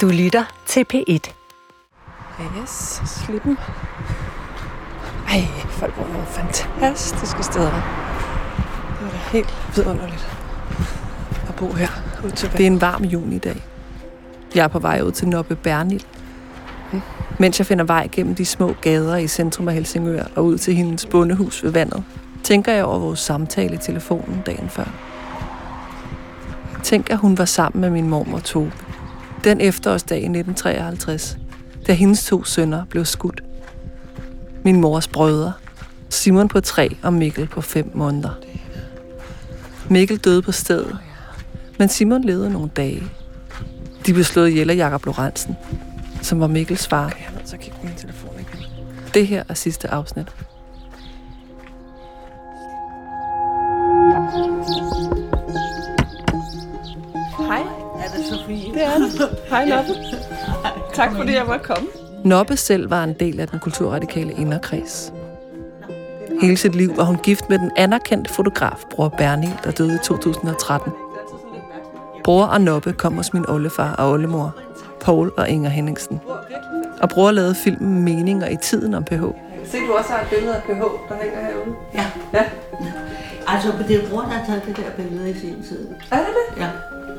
Du 0.00 0.08
lytter 0.08 0.44
til 0.66 0.86
P1. 0.94 1.32
Yes, 2.62 3.02
slippen. 3.06 3.58
Ej, 5.28 5.40
folk 5.68 5.94
bor 5.94 6.06
nogle 6.12 6.26
fantastiske 6.26 7.42
steder. 7.42 7.70
Det 9.00 9.06
er 9.06 9.10
da 9.10 9.16
helt 9.32 9.54
vidunderligt 9.76 10.28
at 11.48 11.54
bo 11.54 11.72
her 11.72 11.88
ud 12.24 12.30
til 12.30 12.52
Det 12.52 12.60
er 12.60 12.66
en 12.66 12.80
varm 12.80 13.04
junidag. 13.04 13.62
Jeg 14.54 14.64
er 14.64 14.68
på 14.68 14.78
vej 14.78 15.00
ud 15.02 15.12
til 15.12 15.28
Nobbe 15.28 15.56
Bernil. 15.56 16.06
Mens 17.38 17.58
jeg 17.58 17.66
finder 17.66 17.84
vej 17.84 18.08
gennem 18.12 18.34
de 18.34 18.44
små 18.44 18.74
gader 18.80 19.16
i 19.16 19.28
centrum 19.28 19.68
af 19.68 19.74
Helsingør 19.74 20.24
og 20.36 20.44
ud 20.44 20.58
til 20.58 20.74
hendes 20.74 21.06
bondehus 21.06 21.64
ved 21.64 21.70
vandet, 21.70 22.04
tænker 22.42 22.72
jeg 22.72 22.84
over 22.84 22.98
vores 22.98 23.20
samtale 23.20 23.74
i 23.74 23.78
telefonen 23.78 24.42
dagen 24.46 24.68
før. 24.68 24.88
Tænk, 26.82 27.10
at 27.10 27.18
hun 27.18 27.38
var 27.38 27.44
sammen 27.44 27.80
med 27.80 27.90
min 27.90 28.08
mormor 28.08 28.38
Tobe. 28.38 28.83
Den 29.44 29.60
efterårsdag 29.60 30.16
i 30.16 30.24
1953, 30.24 31.38
da 31.86 31.92
hendes 31.92 32.26
to 32.26 32.44
sønner 32.44 32.84
blev 32.84 33.04
skudt. 33.04 33.42
Min 34.62 34.80
mors 34.80 35.08
brødre, 35.08 35.52
Simon 36.08 36.48
på 36.48 36.60
tre 36.60 36.96
og 37.02 37.12
Mikkel 37.12 37.46
på 37.46 37.60
fem 37.60 37.90
måneder. 37.94 38.30
Mikkel 39.90 40.16
døde 40.16 40.42
på 40.42 40.52
stedet, 40.52 40.98
men 41.78 41.88
Simon 41.88 42.24
levede 42.24 42.50
nogle 42.50 42.70
dage. 42.76 43.02
De 44.06 44.12
blev 44.12 44.24
slået 44.24 44.48
ihjel 44.48 44.70
af 44.70 44.76
Jakob 44.76 45.06
Lorentzen, 45.06 45.56
som 46.22 46.40
var 46.40 46.46
Mikkels 46.46 46.86
far. 46.86 47.06
Okay, 47.06 47.18
jeg 47.18 47.26
er 47.28 47.36
nødt 47.36 47.46
til 47.46 47.56
at 47.56 47.60
kigge 47.60 47.78
på 47.80 47.86
min 47.86 47.96
telefon 47.96 48.32
igen. 48.38 48.64
Det 49.14 49.26
her 49.26 49.44
er 49.48 49.54
sidste 49.54 49.88
afsnit. 49.88 50.26
Hej, 59.54 59.64
Nobbe. 59.64 59.90
Tak 60.94 61.12
fordi 61.16 61.34
jeg 61.34 61.44
måtte 61.46 61.64
komme. 61.64 61.88
Nobbe 62.24 62.56
selv 62.56 62.90
var 62.90 63.04
en 63.04 63.12
del 63.12 63.40
af 63.40 63.48
den 63.48 63.58
kulturradikale 63.58 64.32
inderkreds. 64.32 65.12
Hele 66.40 66.56
sit 66.56 66.74
liv 66.74 66.96
var 66.96 67.04
hun 67.04 67.16
gift 67.16 67.50
med 67.50 67.58
den 67.58 67.70
anerkendte 67.76 68.34
fotograf 68.34 68.84
Bror 68.90 69.08
Bernil, 69.08 69.52
der 69.64 69.70
døde 69.70 69.94
i 69.94 69.98
2013. 70.04 70.92
Bror 72.24 72.44
og 72.44 72.60
Nobbe 72.60 72.92
kom 72.92 73.14
hos 73.14 73.32
min 73.32 73.48
oldefar 73.48 73.94
og 73.94 74.10
oldemor, 74.10 74.54
Paul 75.00 75.32
og 75.36 75.48
Inger 75.48 75.70
Henningsen. 75.70 76.20
Og 77.02 77.08
bror 77.08 77.30
lavede 77.30 77.54
filmen 77.54 78.04
Meninger 78.04 78.48
i 78.48 78.56
tiden 78.56 78.94
om 78.94 79.04
PH. 79.04 79.22
Se, 79.64 79.78
du 79.88 79.92
også 79.98 80.10
har 80.10 80.22
et 80.22 80.28
billede 80.30 80.54
af 80.56 80.62
PH, 80.62 80.82
der 81.08 81.14
hænger 81.22 81.40
herude. 81.40 81.76
Ja. 81.94 82.06
Ja. 82.32 82.44
Altså, 83.46 83.68
det 83.88 84.04
er 84.04 84.08
bror, 84.08 84.20
der 84.20 84.28
har 84.28 84.46
taget 84.46 84.62
det 84.66 84.76
der 84.76 85.02
billede 85.02 85.30
i 85.30 85.34
sin 85.34 85.62
tid. 85.68 85.88
Er 86.10 86.16
det 86.16 86.26
det? 86.26 86.62
Ja. 86.62 86.68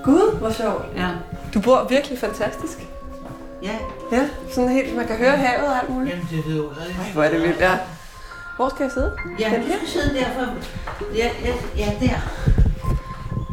Gud, 0.06 0.38
hvor 0.40 0.50
sjovt. 0.52 0.86
Ja. 0.98 1.08
Du 1.54 1.62
bor 1.62 1.86
virkelig 1.90 2.18
fantastisk. 2.20 2.78
Ja. 3.64 3.76
Ja, 4.12 4.28
sådan 4.52 4.70
helt, 4.70 4.96
man 4.96 5.08
kan 5.08 5.16
høre 5.16 5.32
havet 5.38 5.68
og 5.68 5.80
alt 5.82 5.90
muligt. 5.90 6.16
Jamen, 6.16 6.28
det 6.32 6.58
er 6.58 7.04
Ej, 7.06 7.12
hvor 7.14 7.24
er 7.24 7.32
det 7.32 7.42
vildt, 7.42 7.60
ja. 7.60 7.78
Hvor 8.56 8.70
skal 8.70 8.84
jeg 8.84 8.92
sidde? 8.92 9.12
Ja, 9.40 9.50
Den 9.56 9.62
du 9.62 9.68
skal 9.68 9.88
sidde 9.88 10.16
der 10.20 10.26
for... 10.26 10.46
Ja, 11.16 11.30
ja, 11.46 11.54
ja, 11.78 11.86
der. 12.00 12.20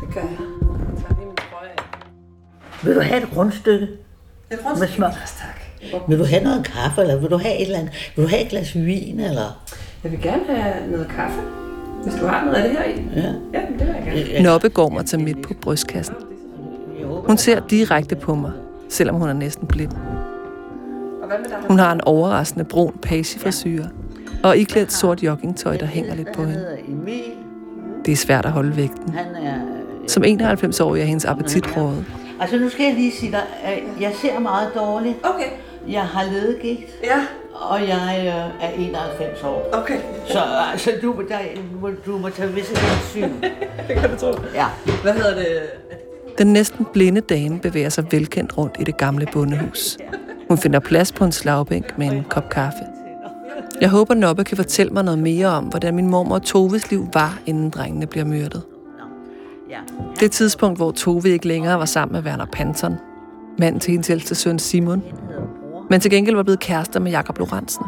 Det 0.01 0.15
gør 0.15 0.21
jeg. 0.21 0.31
Jeg 0.31 1.03
tager 1.03 1.15
lige 1.19 1.27
min 1.27 1.37
trøje 1.37 1.69
af. 1.79 2.85
Vil 2.85 2.95
du 2.97 3.01
have 3.01 3.23
et 3.23 3.29
rundstykke? 3.37 3.85
Et 4.51 4.59
Med 4.79 4.89
smør. 4.89 5.11
tak. 5.11 6.03
Vil 6.09 6.19
du 6.19 6.25
have 6.25 6.43
noget 6.45 6.65
kaffe, 6.67 7.01
eller 7.01 7.17
vil 7.21 7.31
du 7.31 7.37
have 7.39 7.55
et 7.57 7.63
eller 7.67 7.79
andet? 7.79 8.13
Vil 8.17 8.25
du 8.25 8.29
have 8.31 8.43
et 8.43 8.49
glas 8.49 8.75
vin, 8.75 9.21
eller? 9.21 9.63
Jeg 10.05 10.13
vil 10.13 10.23
gerne 10.23 10.43
have 10.57 10.87
noget 10.91 11.09
kaffe, 11.17 11.41
hvis 12.05 12.15
du 12.21 12.27
har 12.27 12.45
noget 12.45 12.57
af 12.57 12.69
det 12.69 12.79
her 12.79 12.85
i. 12.85 13.05
Ja. 13.17 13.33
Ja, 13.61 13.67
det 13.79 13.79
vil 13.79 13.87
jeg 13.87 14.25
gerne. 14.27 14.43
Nobbe 14.43 14.69
går 14.69 14.89
mig 14.89 15.07
til 15.07 15.21
midt 15.21 15.43
på 15.43 15.55
brystkassen. 15.63 16.15
Hun 17.33 17.39
ser 17.39 17.61
direkte 17.61 18.17
på 18.17 18.35
mig, 18.35 18.53
selvom 18.89 19.17
hun 19.17 19.29
er 19.29 19.33
næsten 19.33 19.67
blind. 19.67 19.93
Hun 21.69 21.79
har 21.79 21.93
en 21.93 22.01
overraskende 22.01 22.65
brun 22.65 22.93
pagefrisyre 23.03 23.89
og 24.45 24.57
iklædt 24.57 24.93
sort 24.93 25.23
joggingtøj, 25.23 25.77
der 25.77 25.87
hænger 25.87 26.15
lidt 26.15 26.29
på 26.35 26.45
hende. 26.45 26.67
Det 28.05 28.13
er 28.13 28.17
svært 28.17 28.47
at 28.47 28.53
holde 28.53 28.77
vægten. 28.77 29.13
Han 29.13 29.27
er... 29.35 29.55
Som 30.07 30.23
91-årig 30.25 31.01
er 31.03 31.05
hendes 31.05 31.25
appetit 31.25 31.77
rådet. 31.77 32.05
Altså, 32.41 32.57
nu 32.57 32.69
skal 32.69 32.85
jeg 32.87 32.95
lige 32.95 33.13
sige 33.13 33.33
dig, 33.33 33.43
at 33.65 33.79
jeg 34.01 34.13
ser 34.23 34.39
meget 34.39 34.69
dårligt. 34.75 35.17
Okay. 35.23 35.49
Jeg 35.89 36.03
har 36.03 36.25
ledegigt, 36.25 36.91
Ja, 37.05 37.27
og 37.55 37.81
jeg 37.81 38.17
øh, 38.19 38.65
er 38.69 38.71
91 38.79 39.43
år. 39.43 39.69
okay. 39.73 39.99
Så 40.29 40.39
altså, 40.73 40.91
du, 41.03 41.15
der, 41.29 41.39
må, 41.81 41.91
du 42.07 42.19
må 42.19 42.29
tage 42.29 42.53
visse 42.53 42.77
hensyn. 42.79 43.33
Det 43.89 43.97
kan 43.97 44.11
du 44.11 44.17
tro. 44.17 44.33
Ja. 44.55 44.67
Hvad 45.03 45.13
hedder 45.13 45.35
det? 45.35 45.59
Den 46.39 46.47
næsten 46.47 46.87
blinde 46.93 47.21
dame 47.21 47.59
bevæger 47.59 47.89
sig 47.89 48.05
velkendt 48.11 48.59
rundt 48.59 48.77
i 48.81 48.85
det 48.85 48.97
gamle 48.97 49.27
bondehus. 49.33 49.99
Hun 50.49 50.59
finder 50.59 50.79
plads 50.81 51.13
på 51.13 51.25
en 51.25 51.33
slagbænk 51.33 51.99
med 51.99 52.07
en 52.13 52.25
kop 52.31 52.49
kaffe. 52.49 52.79
Jeg 53.81 53.91
håber, 53.91 54.15
Nobbe 54.15 54.45
kan 54.45 54.57
fortælle 54.57 54.93
mig 54.93 55.05
noget 55.05 55.19
mere 55.19 55.47
om, 55.47 55.65
hvordan 55.65 55.95
min 55.95 56.07
mormor 56.11 56.39
Toves 56.39 56.91
liv 56.91 57.09
var, 57.15 57.39
inden 57.47 57.71
drengene 57.71 58.07
bliver 58.07 58.25
myrdet. 58.25 58.63
ja. 59.71 59.77
Det 60.21 60.31
tidspunkt, 60.31 60.79
hvor 60.79 60.91
Tove 60.91 61.29
ikke 61.29 61.49
længere 61.49 61.79
var 61.79 61.85
sammen 61.85 62.13
med 62.13 62.23
Werner 62.31 62.47
Panton, 62.53 62.95
mand 63.59 63.81
til 63.81 63.91
hendes 63.91 64.11
ældste 64.11 64.35
søn 64.35 64.59
Simon, 64.59 65.03
men 65.91 66.01
til 66.01 66.11
gengæld 66.11 66.37
var 66.37 66.43
blevet 66.43 66.61
kærester 66.61 67.01
med 67.01 67.11
Jakob 67.11 67.39
Lorentzen. 67.39 67.85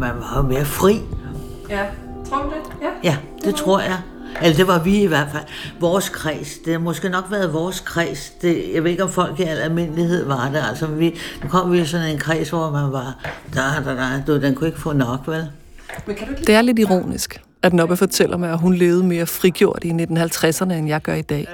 Man 0.00 0.10
var 0.10 0.42
mere 0.42 0.64
fri. 0.64 1.00
Ja, 1.70 1.84
tror 2.28 2.42
du 2.42 2.48
det? 2.48 2.76
Ja. 2.82 3.10
Ja, 3.10 3.16
det 3.44 3.54
tror 3.54 3.80
jeg. 3.80 3.98
Eller 4.42 4.56
det 4.56 4.66
var 4.66 4.82
vi 4.82 5.02
i 5.02 5.06
hvert 5.06 5.28
fald. 5.32 5.44
Vores 5.80 6.08
kreds. 6.08 6.58
Det 6.58 6.72
har 6.72 6.80
måske 6.80 7.08
nok 7.08 7.24
været 7.30 7.52
vores 7.52 7.80
kreds. 7.80 8.30
Det, 8.42 8.74
jeg 8.74 8.84
ved 8.84 8.90
ikke, 8.90 9.02
om 9.02 9.10
folk 9.10 9.40
i 9.40 9.42
al 9.42 9.58
almindelighed 9.58 10.24
var 10.26 10.50
det. 10.50 10.62
Altså, 10.68 10.86
vi, 10.86 11.14
nu 11.42 11.48
kom 11.48 11.72
vi 11.72 11.80
i 11.80 11.84
sådan 11.84 12.10
en 12.10 12.18
kreds, 12.18 12.50
hvor 12.50 12.70
man 12.70 12.92
var... 12.92 13.26
Da, 13.54 13.60
da, 13.84 13.94
da, 13.94 14.22
du, 14.26 14.40
den 14.40 14.54
kunne 14.54 14.66
ikke 14.66 14.80
få 14.80 14.92
nok, 14.92 15.20
vel? 15.26 15.48
Det 16.46 16.54
er 16.54 16.62
lidt 16.62 16.78
ironisk, 16.78 17.42
at 17.62 17.72
Nobbe 17.72 17.96
fortæller 17.96 18.36
mig, 18.36 18.50
at 18.50 18.58
hun 18.58 18.74
levede 18.74 19.04
mere 19.04 19.26
frigjort 19.26 19.84
i 19.84 19.90
1950'erne, 19.90 20.72
end 20.72 20.88
jeg 20.88 21.02
gør 21.02 21.14
i 21.14 21.22
dag. 21.22 21.48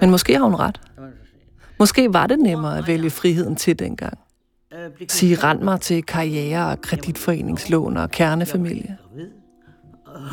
Men 0.00 0.10
måske 0.10 0.36
har 0.36 0.44
hun 0.44 0.54
ret. 0.54 0.80
Måske 1.78 2.12
var 2.12 2.26
det 2.26 2.38
nemmere 2.38 2.78
at 2.78 2.86
vælge 2.86 3.10
friheden 3.10 3.56
til 3.56 3.78
dengang. 3.78 4.18
Sige 5.08 5.34
rend 5.34 5.62
mig 5.62 5.80
til 5.80 6.02
karriere 6.02 6.66
og 6.66 6.80
kreditforeningslån 6.80 7.96
og 7.96 8.10
kernefamilie. 8.10 8.96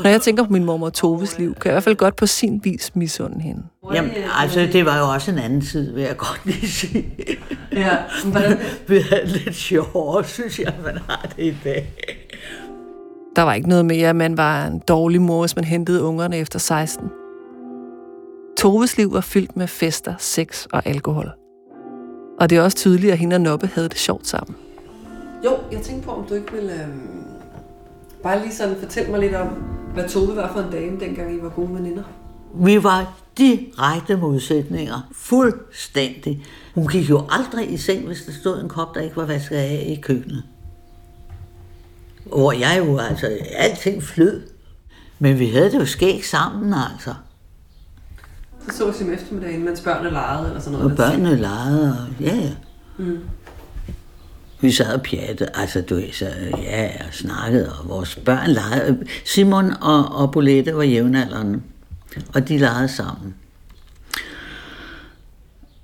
Når 0.04 0.10
jeg 0.10 0.22
tænker 0.22 0.44
på 0.44 0.52
min 0.52 0.66
mormor 0.66 0.90
Toves 0.90 1.40
liv, 1.40 1.56
kan 1.56 1.64
jeg 1.66 1.72
i 1.72 1.74
hvert 1.74 1.84
fald 1.84 1.96
godt 1.96 2.16
på 2.16 2.26
sin 2.26 2.62
vis 2.64 2.96
misunde 2.96 3.42
hende. 3.42 3.64
Jamen, 3.94 4.12
altså, 4.40 4.70
det 4.74 4.86
var 4.86 4.98
jo 5.00 5.10
også 5.10 5.32
en 5.32 5.38
anden 5.38 5.62
tid, 5.62 5.94
vil 5.94 6.04
jeg 6.04 6.18
godt 6.18 6.42
lige 6.46 6.68
sige. 6.68 7.06
Ja, 7.72 7.98
hvordan? 8.32 8.58
Vi 8.88 9.00
havde 9.00 9.26
lidt 9.26 9.56
sjovere, 9.56 10.24
synes 10.24 10.60
jeg, 10.60 10.74
man 10.84 10.98
har 11.10 11.34
det 11.38 11.44
i 11.44 11.56
dag. 11.64 11.94
Der 13.36 13.42
var 13.42 13.54
ikke 13.54 13.70
noget 13.70 13.86
med, 13.86 14.02
at 14.02 14.16
man 14.16 14.38
var 14.38 14.66
en 14.66 14.82
dårlig 14.88 15.22
mor, 15.22 15.42
hvis 15.42 15.56
man 15.56 15.66
hentede 15.66 16.04
ungerne 16.04 16.38
efter 16.38 16.60
16. 16.60 17.10
Toves 18.58 18.98
liv 18.98 19.14
var 19.14 19.22
fyldt 19.22 19.58
med 19.58 19.68
fester, 19.68 20.14
sex 20.20 20.66
og 20.66 20.82
alkohol. 20.86 21.32
Og 22.40 22.50
det 22.50 22.58
er 22.58 22.62
også 22.62 22.78
tydeligt, 22.78 23.12
at 23.12 23.18
hende 23.18 23.36
og 23.36 23.42
Nobbe 23.42 23.70
havde 23.74 23.90
det 23.90 23.98
sjovt 23.98 24.28
sammen. 24.28 24.56
Jo, 25.46 25.52
jeg 25.72 25.82
tænkte 25.82 26.06
på, 26.06 26.12
om 26.12 26.26
du 26.30 26.34
ikke 26.34 26.52
ville 26.52 26.74
øhm, 26.74 27.27
bare 28.28 28.42
lige 28.42 28.56
sådan 28.56 28.76
fortælle 28.80 29.12
mig 29.12 29.20
lidt 29.20 29.36
om, 29.36 29.48
hvad 29.94 30.10
Tove 30.10 30.36
var 30.36 30.54
for 30.54 30.60
en 30.60 30.72
dame, 30.72 31.00
dengang 31.00 31.36
I 31.36 31.42
var 31.42 31.50
gode 31.50 31.74
veninder. 31.74 32.04
Vi 32.56 32.84
var 32.84 33.14
direkte 33.38 34.18
modsætninger. 34.18 35.08
Fuldstændig. 35.12 36.46
Hun 36.76 36.88
gik 36.88 37.10
jo 37.10 37.26
aldrig 37.30 37.74
i 37.74 37.78
seng, 37.78 38.06
hvis 38.06 38.24
der 38.24 38.32
stod 38.32 38.62
en 38.62 38.70
kop, 38.70 38.96
der 38.96 39.02
ikke 39.02 39.16
var 39.16 39.26
vasket 39.26 39.56
af 39.56 39.86
i 39.98 40.02
køkkenet. 40.02 40.44
Hvor 42.26 42.52
jeg 42.52 42.84
jo, 42.88 42.98
altså, 42.98 43.38
alting 43.56 44.04
flød. 44.04 44.42
Men 45.20 45.40
vi 45.40 45.50
havde 45.50 45.72
det 45.72 45.80
jo 45.80 45.86
skæg 45.86 46.26
sammen, 46.26 46.74
altså. 46.74 47.14
Så 48.70 48.78
så 48.78 48.86
vi 48.86 49.10
om 49.10 49.14
eftermiddagen, 49.14 49.66
mens 49.66 49.82
børnene 49.82 50.10
legede 50.10 50.48
eller 50.48 50.60
sådan 50.60 50.80
noget. 50.80 50.92
Og 50.92 50.98
børnene 50.98 51.36
legede, 51.36 51.92
og 51.92 52.24
ja, 52.24 52.36
ja. 52.36 52.52
Mm. 52.98 53.20
Vi 54.62 54.72
sad 54.72 54.94
og 54.94 55.02
pjatte, 55.02 55.58
altså 55.58 55.82
du 55.82 55.96
ved, 55.96 56.12
så 56.12 56.26
ja, 56.64 56.90
og 57.08 57.14
snakkede, 57.14 57.74
og 57.80 57.90
vores 57.90 58.16
børn 58.16 58.50
legede. 58.50 59.06
Simon 59.26 59.74
og, 59.82 60.16
og 60.16 60.32
Bolette 60.32 60.76
var 60.76 60.84
jævnaldrende, 60.84 61.62
og 62.34 62.48
de 62.48 62.58
legede 62.58 62.88
sammen. 62.88 63.36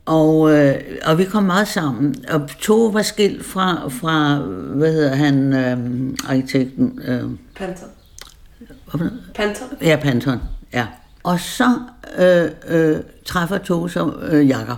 Og, 0.06 0.52
øh, 0.52 0.76
og 1.06 1.18
vi 1.18 1.26
kom 1.26 1.44
meget 1.44 1.68
sammen. 1.68 2.16
Og 2.30 2.50
to 2.60 2.86
var 2.86 3.02
skilt 3.02 3.46
fra, 3.46 3.88
fra 3.90 4.38
hvad 4.76 4.94
hedder 4.94 5.16
han, 5.16 5.54
øh, 5.54 6.14
arkitekten, 6.30 7.00
øh, 7.06 7.30
noget? 8.98 9.20
Panter? 9.36 9.66
Ja, 9.82 10.00
Panton, 10.02 10.40
ja. 10.74 10.88
Og 11.24 11.40
så 11.40 11.80
øh, 12.18 12.50
øh, 12.68 12.98
træffer 13.26 13.58
Tove 13.58 13.90
som 13.90 14.20
øh, 14.22 14.48
Jakob. 14.48 14.78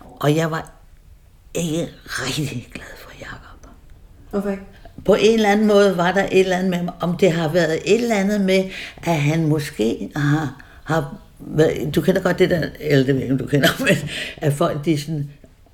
Og 0.00 0.36
jeg 0.36 0.50
var 0.50 0.73
ikke 1.54 1.88
rigtig 2.06 2.68
glad 2.74 2.86
for 2.98 3.10
Jakob. 3.20 3.70
Hvorfor 4.30 4.50
ikke? 4.50 4.62
På 5.04 5.14
en 5.14 5.34
eller 5.34 5.48
anden 5.48 5.66
måde 5.66 5.96
var 5.96 6.12
der 6.12 6.22
et 6.24 6.40
eller 6.40 6.56
andet 6.56 6.70
med, 6.70 6.92
om 7.00 7.16
det 7.16 7.32
har 7.32 7.48
været 7.48 7.74
et 7.84 8.02
eller 8.02 8.16
andet 8.16 8.40
med, 8.40 8.64
at 9.02 9.16
han 9.16 9.46
måske 9.46 10.10
har, 10.16 10.62
har 10.84 11.16
du 11.94 12.00
kender 12.00 12.20
godt 12.22 12.38
det 12.38 12.50
der, 12.50 12.62
eller 12.80 13.06
det 13.06 13.14
ved 13.14 13.22
jeg 13.22 13.30
ikke, 13.32 13.42
du 13.44 13.46
kender, 13.46 13.68
men 13.88 13.96
at 14.36 14.52
folk 14.52 14.84
de 14.84 15.00
sådan, 15.00 15.30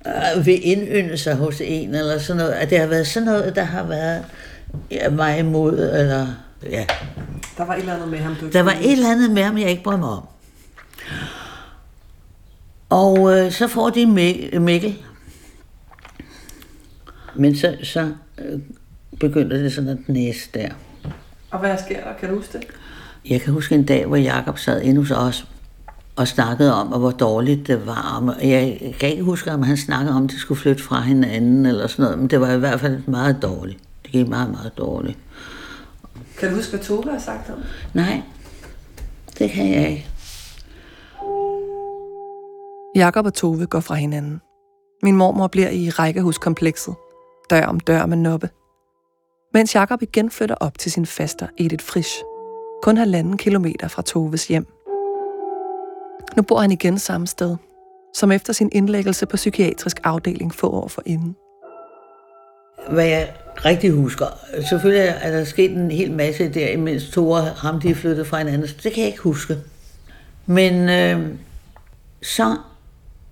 øh, 0.07 0.45
vil 0.45 0.67
indynde 0.67 1.17
sig 1.17 1.35
hos 1.35 1.61
en, 1.63 1.95
eller 1.95 2.19
sådan 2.19 2.37
noget, 2.37 2.51
at 2.51 2.69
det 2.69 2.79
har 2.79 2.87
været 2.87 3.07
sådan 3.07 3.25
noget, 3.25 3.55
der 3.55 3.63
har 3.63 3.83
været 3.83 4.25
ja, 4.91 5.09
mig 5.09 5.39
imod, 5.39 5.73
eller 5.73 6.27
ja, 6.69 6.85
Der 7.57 7.65
var 7.65 7.73
et 7.73 7.79
eller 7.79 7.93
andet 7.93 8.07
med 8.07 8.19
ham, 8.19 8.35
du 8.41 8.49
der 8.49 8.61
var 8.63 8.71
et 8.81 8.91
eller 8.91 9.11
andet 9.11 9.31
med 9.31 9.43
ham, 9.43 9.57
jeg 9.57 9.69
ikke 9.69 9.83
brød 9.83 9.97
mig 9.97 10.09
om. 10.09 10.23
Og 12.89 13.37
øh, 13.39 13.51
så 13.51 13.67
får 13.67 13.89
de 13.89 14.05
Mik- 14.05 14.59
Mikkel. 14.59 14.97
Men 17.41 17.55
så, 17.55 17.77
så 17.83 18.11
øh, 18.37 18.59
begynder 19.19 19.57
det 19.57 19.73
sådan 19.73 19.89
at 19.89 19.97
næse 20.09 20.49
der. 20.53 20.69
Og 21.51 21.59
hvad 21.59 21.77
sker 21.77 22.03
der? 22.03 22.13
Kan 22.19 22.29
du 22.29 22.35
huske 22.35 22.57
det? 22.57 22.67
Jeg 23.29 23.41
kan 23.41 23.53
huske 23.53 23.75
en 23.75 23.85
dag, 23.85 24.05
hvor 24.05 24.15
Jakob 24.15 24.57
sad 24.57 24.81
inde 24.81 25.01
hos 25.01 25.11
os 25.11 25.47
og 26.15 26.27
snakkede 26.27 26.73
om, 26.73 26.87
hvor 26.87 27.11
dårligt 27.11 27.67
det 27.67 27.85
var. 27.85 28.35
Jeg 28.41 28.95
kan 28.99 29.09
ikke 29.09 29.23
huske, 29.23 29.51
om 29.51 29.63
han 29.63 29.77
snakkede 29.77 30.15
om, 30.15 30.23
at 30.23 30.31
de 30.31 30.39
skulle 30.39 30.61
flytte 30.61 30.83
fra 30.83 31.01
hinanden 31.01 31.65
eller 31.65 31.87
sådan 31.87 32.03
noget, 32.03 32.19
men 32.19 32.27
det 32.27 32.41
var 32.41 32.51
i 32.51 32.59
hvert 32.59 32.79
fald 32.79 33.01
meget 33.07 33.37
dårligt. 33.41 33.79
Det 34.03 34.11
gik 34.11 34.27
meget, 34.27 34.51
meget 34.51 34.77
dårligt. 34.77 35.17
Kan 36.39 36.49
du 36.49 36.55
huske, 36.55 36.69
hvad 36.69 36.79
Tove 36.79 37.11
har 37.11 37.19
sagt 37.19 37.49
om? 37.49 37.57
Nej, 37.93 38.21
det 39.39 39.49
kan 39.49 39.71
jeg 39.71 39.89
ikke. 39.89 40.07
Jakob 42.95 43.25
og 43.25 43.33
Tove 43.33 43.65
går 43.65 43.79
fra 43.79 43.95
hinanden. 43.95 44.41
Min 45.03 45.15
mormor 45.15 45.47
bliver 45.47 45.69
i 45.69 45.89
rækkehuskomplekset, 45.89 46.95
dør 47.51 47.65
om 47.65 47.79
dør 47.79 48.05
med 48.05 48.17
Noppe. 48.17 48.49
Mens 49.53 49.75
Jakob 49.75 50.01
igen 50.01 50.31
flytter 50.31 50.55
op 50.55 50.77
til 50.77 50.91
sin 50.91 51.05
faster 51.05 51.47
Edith 51.57 51.85
Frisch, 51.85 52.23
kun 52.83 52.97
halvanden 52.97 53.37
kilometer 53.37 53.87
fra 53.87 54.01
Toves 54.01 54.47
hjem. 54.47 54.67
Nu 56.35 56.43
bor 56.43 56.59
han 56.59 56.71
igen 56.71 56.99
samme 56.99 57.27
sted, 57.27 57.57
som 58.15 58.31
efter 58.31 58.53
sin 58.53 58.69
indlæggelse 58.71 59.25
på 59.25 59.35
psykiatrisk 59.35 59.99
afdeling 60.03 60.55
få 60.55 60.69
år 60.69 60.87
for 60.87 61.03
inden. 61.05 61.35
Hvad 62.89 63.05
jeg 63.05 63.33
rigtig 63.65 63.91
husker, 63.91 64.25
selvfølgelig 64.69 65.15
er 65.21 65.31
der 65.31 65.43
sket 65.43 65.71
en 65.71 65.91
hel 65.91 66.11
masse 66.11 66.49
der, 66.49 66.67
imens 66.67 67.09
Tore 67.09 67.41
og 67.41 67.47
ham 67.47 67.79
de 67.79 67.89
er 67.89 67.95
flyttet 67.95 68.27
fra 68.27 68.37
hinanden, 68.37 68.67
så 68.67 68.75
det 68.83 68.93
kan 68.93 69.03
jeg 69.03 69.11
ikke 69.11 69.23
huske. 69.23 69.57
Men 70.45 70.89
øh, 70.89 71.35
så 72.21 72.55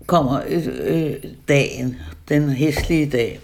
kommer 0.05 0.41
øh, 0.47 0.67
øh, 0.83 1.13
dagen, 1.47 1.97
den 2.29 2.49
hæslige 2.49 3.09
dag. 3.09 3.39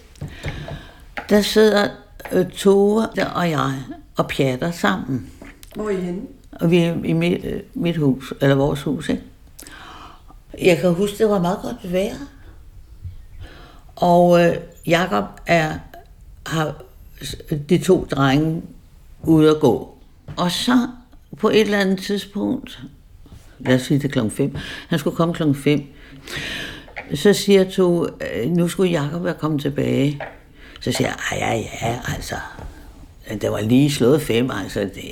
Der 1.28 1.42
sidder 1.42 1.88
øh, 2.32 2.50
Tore 2.50 3.08
og 3.34 3.50
jeg 3.50 3.82
og 4.16 4.28
pjatter 4.28 4.70
sammen. 4.70 5.30
Hvor 5.74 5.84
er 5.84 5.90
I 5.90 6.00
henne? 6.00 6.20
Og 6.52 6.70
vi 6.70 6.78
er 6.78 6.94
i 7.04 7.12
mit, 7.12 7.44
øh, 7.44 7.60
mit 7.74 7.96
hus, 7.96 8.34
eller 8.40 8.54
vores 8.54 8.82
hus, 8.82 9.08
ikke? 9.08 9.22
Jeg 10.62 10.78
kan 10.78 10.94
huske, 10.94 11.18
det 11.18 11.28
var 11.28 11.40
meget 11.40 11.58
godt 11.62 11.92
vejr. 11.92 12.16
Og 13.96 14.44
øh, 14.44 14.56
Jakob 14.86 15.24
er, 15.46 15.78
har 16.46 16.74
de 17.68 17.78
to 17.78 18.06
drenge 18.10 18.62
ude 19.22 19.50
at 19.50 19.60
gå. 19.60 19.98
Og 20.36 20.50
så 20.50 20.88
på 21.36 21.48
et 21.48 21.60
eller 21.60 21.78
andet 21.78 21.98
tidspunkt, 21.98 22.82
lad 23.58 23.74
os 23.74 23.82
sige 23.82 24.00
det 24.00 24.12
klokken 24.12 24.30
5, 24.30 24.56
han 24.88 24.98
skulle 24.98 25.16
komme 25.16 25.34
klokken 25.34 25.54
5, 25.54 25.82
så 27.14 27.32
siger 27.32 27.70
to, 27.70 28.06
øh, 28.06 28.50
nu 28.50 28.68
skulle 28.68 28.90
Jakob 28.90 29.24
være 29.24 29.34
kommet 29.34 29.62
tilbage. 29.62 30.20
Så 30.80 30.92
siger 30.92 31.08
jeg, 31.08 31.38
ja, 31.38 31.86
ja, 31.88 31.98
altså, 32.14 32.34
det 33.40 33.50
var 33.50 33.60
lige 33.60 33.90
slået 33.90 34.22
fem, 34.22 34.50
altså, 34.50 34.80
det 34.80 35.02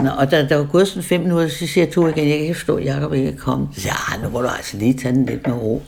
Nå, 0.00 0.10
og 0.18 0.30
da 0.30 0.46
der 0.48 0.56
var 0.56 0.64
gået 0.72 0.88
sådan 0.88 1.02
fem 1.02 1.20
minutter, 1.20 1.48
så 1.48 1.66
siger 1.66 1.90
to 1.90 2.06
igen, 2.06 2.28
jeg 2.28 2.36
kan 2.36 2.40
ikke 2.40 2.54
forstå, 2.54 2.76
at 2.76 2.84
Jacob 2.84 3.12
ikke 3.12 3.28
er 3.28 3.36
kommet. 3.36 3.68
Så 3.74 3.80
siger 3.80 3.94
jeg, 4.12 4.22
nu 4.22 4.28
må 4.28 4.42
du 4.42 4.48
altså 4.48 4.76
lige 4.76 4.94
tage 4.94 5.14
den 5.14 5.26
lidt 5.26 5.46
med 5.46 5.56
ro. 5.56 5.82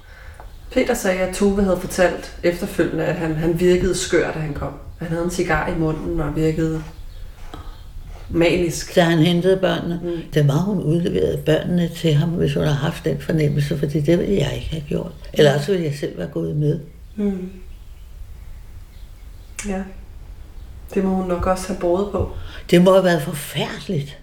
Peter 0.72 0.94
sagde, 0.94 1.20
at 1.20 1.34
Tove 1.34 1.62
havde 1.62 1.76
fortalt 1.80 2.36
efterfølgende, 2.42 3.04
at 3.04 3.14
han, 3.14 3.34
han 3.34 3.60
virkede 3.60 3.94
skør, 3.94 4.32
da 4.32 4.38
han 4.38 4.54
kom. 4.54 4.72
Han 4.98 5.08
havde 5.08 5.24
en 5.24 5.30
cigar 5.30 5.68
i 5.68 5.78
munden 5.78 6.20
og 6.20 6.36
virkede 6.36 6.82
manisk. 8.32 8.94
Da 8.94 9.02
han 9.02 9.18
hentede 9.18 9.56
børnene, 9.56 10.00
mm. 10.02 10.22
det 10.34 10.48
var 10.48 10.58
hun 10.58 10.82
udleverede 10.82 11.38
børnene 11.46 11.88
til 11.88 12.14
ham, 12.14 12.28
hvis 12.28 12.54
hun 12.54 12.64
har 12.64 12.72
haft 12.72 13.04
den 13.04 13.20
fornemmelse, 13.20 13.78
fordi 13.78 14.00
det 14.00 14.18
ville 14.18 14.34
jeg 14.34 14.52
ikke 14.54 14.68
have 14.70 14.84
gjort. 14.88 15.12
Eller 15.32 15.54
også 15.54 15.72
ville 15.72 15.86
jeg 15.86 15.94
selv 15.94 16.18
være 16.18 16.28
gået 16.28 16.56
med. 16.56 16.80
Mm. 17.16 17.50
Ja. 19.68 19.82
Det 20.94 21.04
må 21.04 21.10
hun 21.10 21.28
nok 21.28 21.46
også 21.46 21.68
have 21.68 21.80
båret 21.80 22.12
på. 22.12 22.30
Det 22.70 22.82
må 22.82 22.92
have 22.92 23.04
været 23.04 23.22
forfærdeligt. 23.22 24.18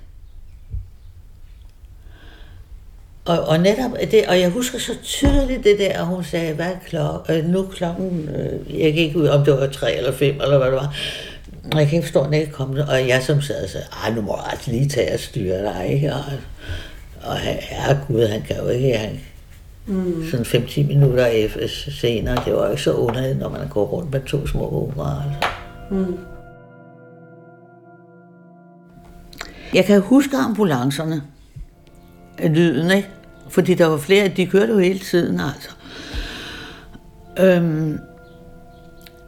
Og, 3.25 3.39
og 3.39 3.59
netop 3.59 3.91
det, 4.11 4.25
og 4.27 4.39
jeg 4.39 4.49
husker 4.49 4.79
så 4.79 4.91
tydeligt 5.03 5.63
det 5.63 5.79
der, 5.79 5.99
at 5.99 6.05
hun 6.05 6.23
sagde, 6.23 6.53
hvad 6.53 6.65
er 6.65 6.79
klokken? 6.87 7.35
Øh, 7.35 7.45
nu 7.45 7.59
er 7.59 7.67
klokken, 7.67 8.29
øh, 8.29 8.79
jeg 8.79 8.93
kan 8.93 9.03
ikke 9.03 9.19
ud, 9.19 9.27
om 9.27 9.45
det 9.45 9.53
var 9.53 9.67
tre 9.67 9.95
eller 9.97 10.11
fem, 10.11 10.35
eller 10.41 10.57
hvad 10.57 10.67
det 10.67 10.75
var. 10.75 10.95
Og 11.63 11.79
jeg 11.79 11.87
kan 11.87 11.95
ikke 11.95 12.05
forstå, 12.05 12.19
at 12.19 12.25
den 12.25 12.33
ikke 12.33 12.51
kom, 12.51 12.69
og 12.69 13.07
jeg 13.07 13.23
som 13.23 13.41
sad 13.41 13.63
og 13.63 13.69
sagde, 13.69 13.85
ej, 14.03 14.13
nu 14.13 14.21
må 14.21 14.31
du 14.31 14.41
altså 14.51 14.71
lige 14.71 14.89
tage 14.89 15.13
og 15.13 15.19
styre 15.19 15.63
dig, 15.63 15.87
ikke? 15.93 16.13
Og, 16.13 16.23
og 17.21 17.37
herre 17.37 17.99
Gud, 18.07 18.27
han 18.27 18.41
kan 18.41 18.57
jo 18.57 18.67
ikke, 18.67 18.97
han, 18.97 19.19
mm. 19.85 20.25
sådan 20.31 20.45
5-10 20.45 20.87
minutter 20.87 21.25
efter 21.25 21.67
senere, 21.91 22.35
det 22.45 22.53
var 22.53 22.65
jo 22.65 22.71
ikke 22.71 22.83
så 22.83 22.93
underligt, 22.93 23.39
når 23.39 23.49
man 23.49 23.67
går 23.67 23.85
rundt 23.85 24.11
med 24.11 24.21
to 24.21 24.47
små 24.47 24.69
unger, 24.69 25.23
altså. 25.23 25.49
Mm. 25.91 26.17
Jeg 29.73 29.85
kan 29.85 30.01
huske 30.01 30.37
ambulancerne. 30.37 31.21
Lyden, 32.39 32.91
ikke? 32.91 33.09
Fordi 33.49 33.73
der 33.73 33.85
var 33.85 33.97
flere, 33.97 34.27
de 34.27 34.47
kørte 34.47 34.73
jo 34.73 34.79
hele 34.79 34.99
tiden, 34.99 35.39
altså. 35.39 35.69
Øhm, 37.39 37.99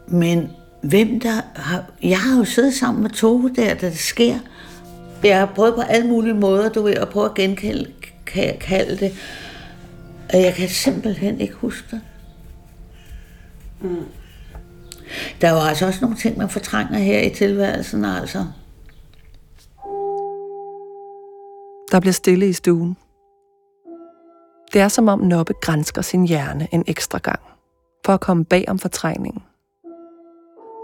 men 0.07 0.51
hvem 0.81 1.19
der 1.19 1.41
har... 1.55 1.83
Jeg 2.03 2.19
har 2.19 2.37
jo 2.37 2.45
siddet 2.45 2.73
sammen 2.73 3.01
med 3.01 3.09
Tove 3.09 3.53
der, 3.55 3.73
da 3.73 3.89
det 3.89 3.97
sker. 3.97 4.39
Jeg 5.23 5.39
har 5.39 5.45
prøvet 5.45 5.75
på 5.75 5.81
alle 5.81 6.07
mulige 6.07 6.33
måder, 6.33 6.69
du 6.69 6.81
ved, 6.81 6.93
at 6.93 7.09
prøve 7.09 7.25
at 7.25 7.33
genkalde 7.33 7.91
ka- 8.29 8.57
kalde 8.57 8.97
det. 8.97 9.13
Og 10.33 10.41
jeg 10.41 10.53
kan 10.53 10.69
simpelthen 10.69 11.39
ikke 11.39 11.53
huske 11.53 11.87
det. 11.91 12.01
Mm. 13.81 14.05
Der 15.41 15.51
var 15.51 15.61
altså 15.61 15.85
også 15.85 15.99
nogle 16.01 16.17
ting, 16.17 16.37
man 16.37 16.49
fortrænger 16.49 16.99
her 16.99 17.19
i 17.21 17.29
tilværelsen, 17.29 18.05
altså. 18.05 18.45
Der 21.91 21.99
bliver 21.99 22.13
stille 22.13 22.49
i 22.49 22.53
stuen. 22.53 22.97
Det 24.73 24.81
er 24.81 24.87
som 24.87 25.07
om 25.07 25.19
Noppe 25.19 25.53
grænsker 25.61 26.01
sin 26.01 26.27
hjerne 26.27 26.67
en 26.71 26.83
ekstra 26.87 27.17
gang, 27.17 27.39
for 28.05 28.13
at 28.13 28.19
komme 28.19 28.45
bag 28.45 28.65
om 28.67 28.79
fortrængningen. 28.79 29.43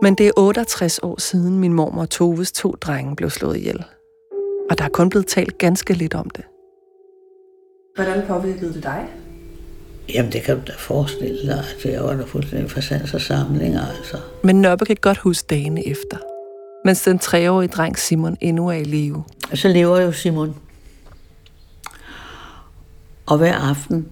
Men 0.01 0.15
det 0.15 0.27
er 0.27 0.31
68 0.37 0.99
år 1.03 1.19
siden 1.19 1.59
min 1.59 1.73
mormor 1.73 2.05
Toves 2.05 2.51
to 2.51 2.71
drenge 2.71 3.15
blev 3.15 3.29
slået 3.29 3.57
ihjel. 3.57 3.83
Og 4.69 4.77
der 4.77 4.83
er 4.83 4.89
kun 4.89 5.09
blevet 5.09 5.27
talt 5.27 5.57
ganske 5.57 5.93
lidt 5.93 6.13
om 6.13 6.29
det. 6.29 6.45
Hvordan 7.95 8.27
påvirkede 8.27 8.73
det 8.73 8.83
dig? 8.83 9.07
Jamen, 10.13 10.31
det 10.31 10.43
kan 10.43 10.55
du 10.55 10.61
da 10.67 10.73
forestille 10.77 11.47
dig, 11.47 11.63
at 11.85 11.91
jeg 11.93 12.03
var 12.03 12.13
da 12.13 12.23
fuldstændig 12.23 12.71
for 12.71 12.81
sans 12.81 13.13
og 13.13 13.21
samlinger, 13.21 13.87
altså. 13.97 14.17
Men 14.43 14.61
Noppe 14.61 14.85
kan 14.85 14.97
godt 15.01 15.17
huske 15.17 15.45
dagene 15.49 15.87
efter. 15.87 16.17
Mens 16.85 17.01
den 17.01 17.19
treårige 17.19 17.67
dreng 17.67 17.97
Simon 17.97 18.37
endnu 18.41 18.67
er 18.67 18.73
i 18.73 18.83
live. 18.83 19.23
Så 19.53 19.67
lever 19.67 20.01
jo 20.01 20.11
Simon. 20.11 20.55
Og 23.25 23.37
hver 23.37 23.55
aften 23.55 24.07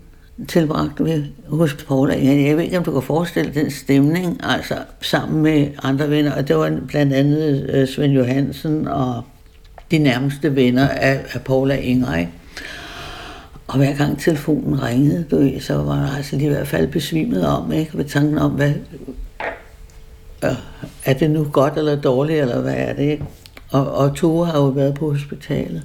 tilbragte 0.48 1.04
vi 1.04 1.34
hos 1.48 1.74
Paula. 1.74 2.14
Jeg 2.24 2.58
ved 2.58 2.64
ikke, 2.64 2.78
om 2.78 2.84
du 2.84 2.92
kan 2.92 3.02
forestille 3.02 3.54
den 3.54 3.72
stemning, 3.72 4.40
altså 4.44 4.76
sammen 5.02 5.42
med 5.42 5.68
andre 5.84 6.10
venner. 6.10 6.36
Og 6.36 6.48
det 6.48 6.56
var 6.56 6.80
blandt 6.88 7.14
andet 7.14 7.70
øh, 7.70 7.88
Svend 7.88 8.14
Johansen 8.14 8.88
og 8.88 9.24
de 9.92 9.98
nærmeste 9.98 10.56
venner 10.56 10.88
af, 10.88 11.26
af 11.34 11.42
Paula 11.42 11.76
Inger, 11.76 12.16
ikke? 12.16 12.32
Og 13.68 13.78
hver 13.78 13.96
gang 13.96 14.20
telefonen 14.20 14.84
ringede, 14.84 15.26
du 15.32 15.52
så 15.60 15.74
var 15.74 15.96
der 15.96 16.16
altså 16.18 16.36
lige 16.36 16.48
i 16.48 16.54
hvert 16.54 16.68
fald 16.68 16.88
besvimet 16.88 17.48
om, 17.48 17.72
ikke? 17.72 17.98
Ved 17.98 18.06
tanken 18.06 18.38
om, 18.38 18.52
hvad, 18.52 18.74
øh, 20.44 20.52
er 21.06 21.14
det 21.14 21.32
nu 21.32 21.48
godt 21.52 21.78
eller 21.78 22.02
dårligt, 22.02 22.42
eller 22.42 22.62
hvad 22.62 22.76
er 22.78 22.94
det, 22.94 23.04
ikke? 23.04 23.26
Og, 23.72 23.92
og 23.92 24.16
Tove 24.16 24.46
har 24.46 24.60
jo 24.60 24.66
været 24.66 24.94
på 24.94 25.12
hospitalet. 25.12 25.84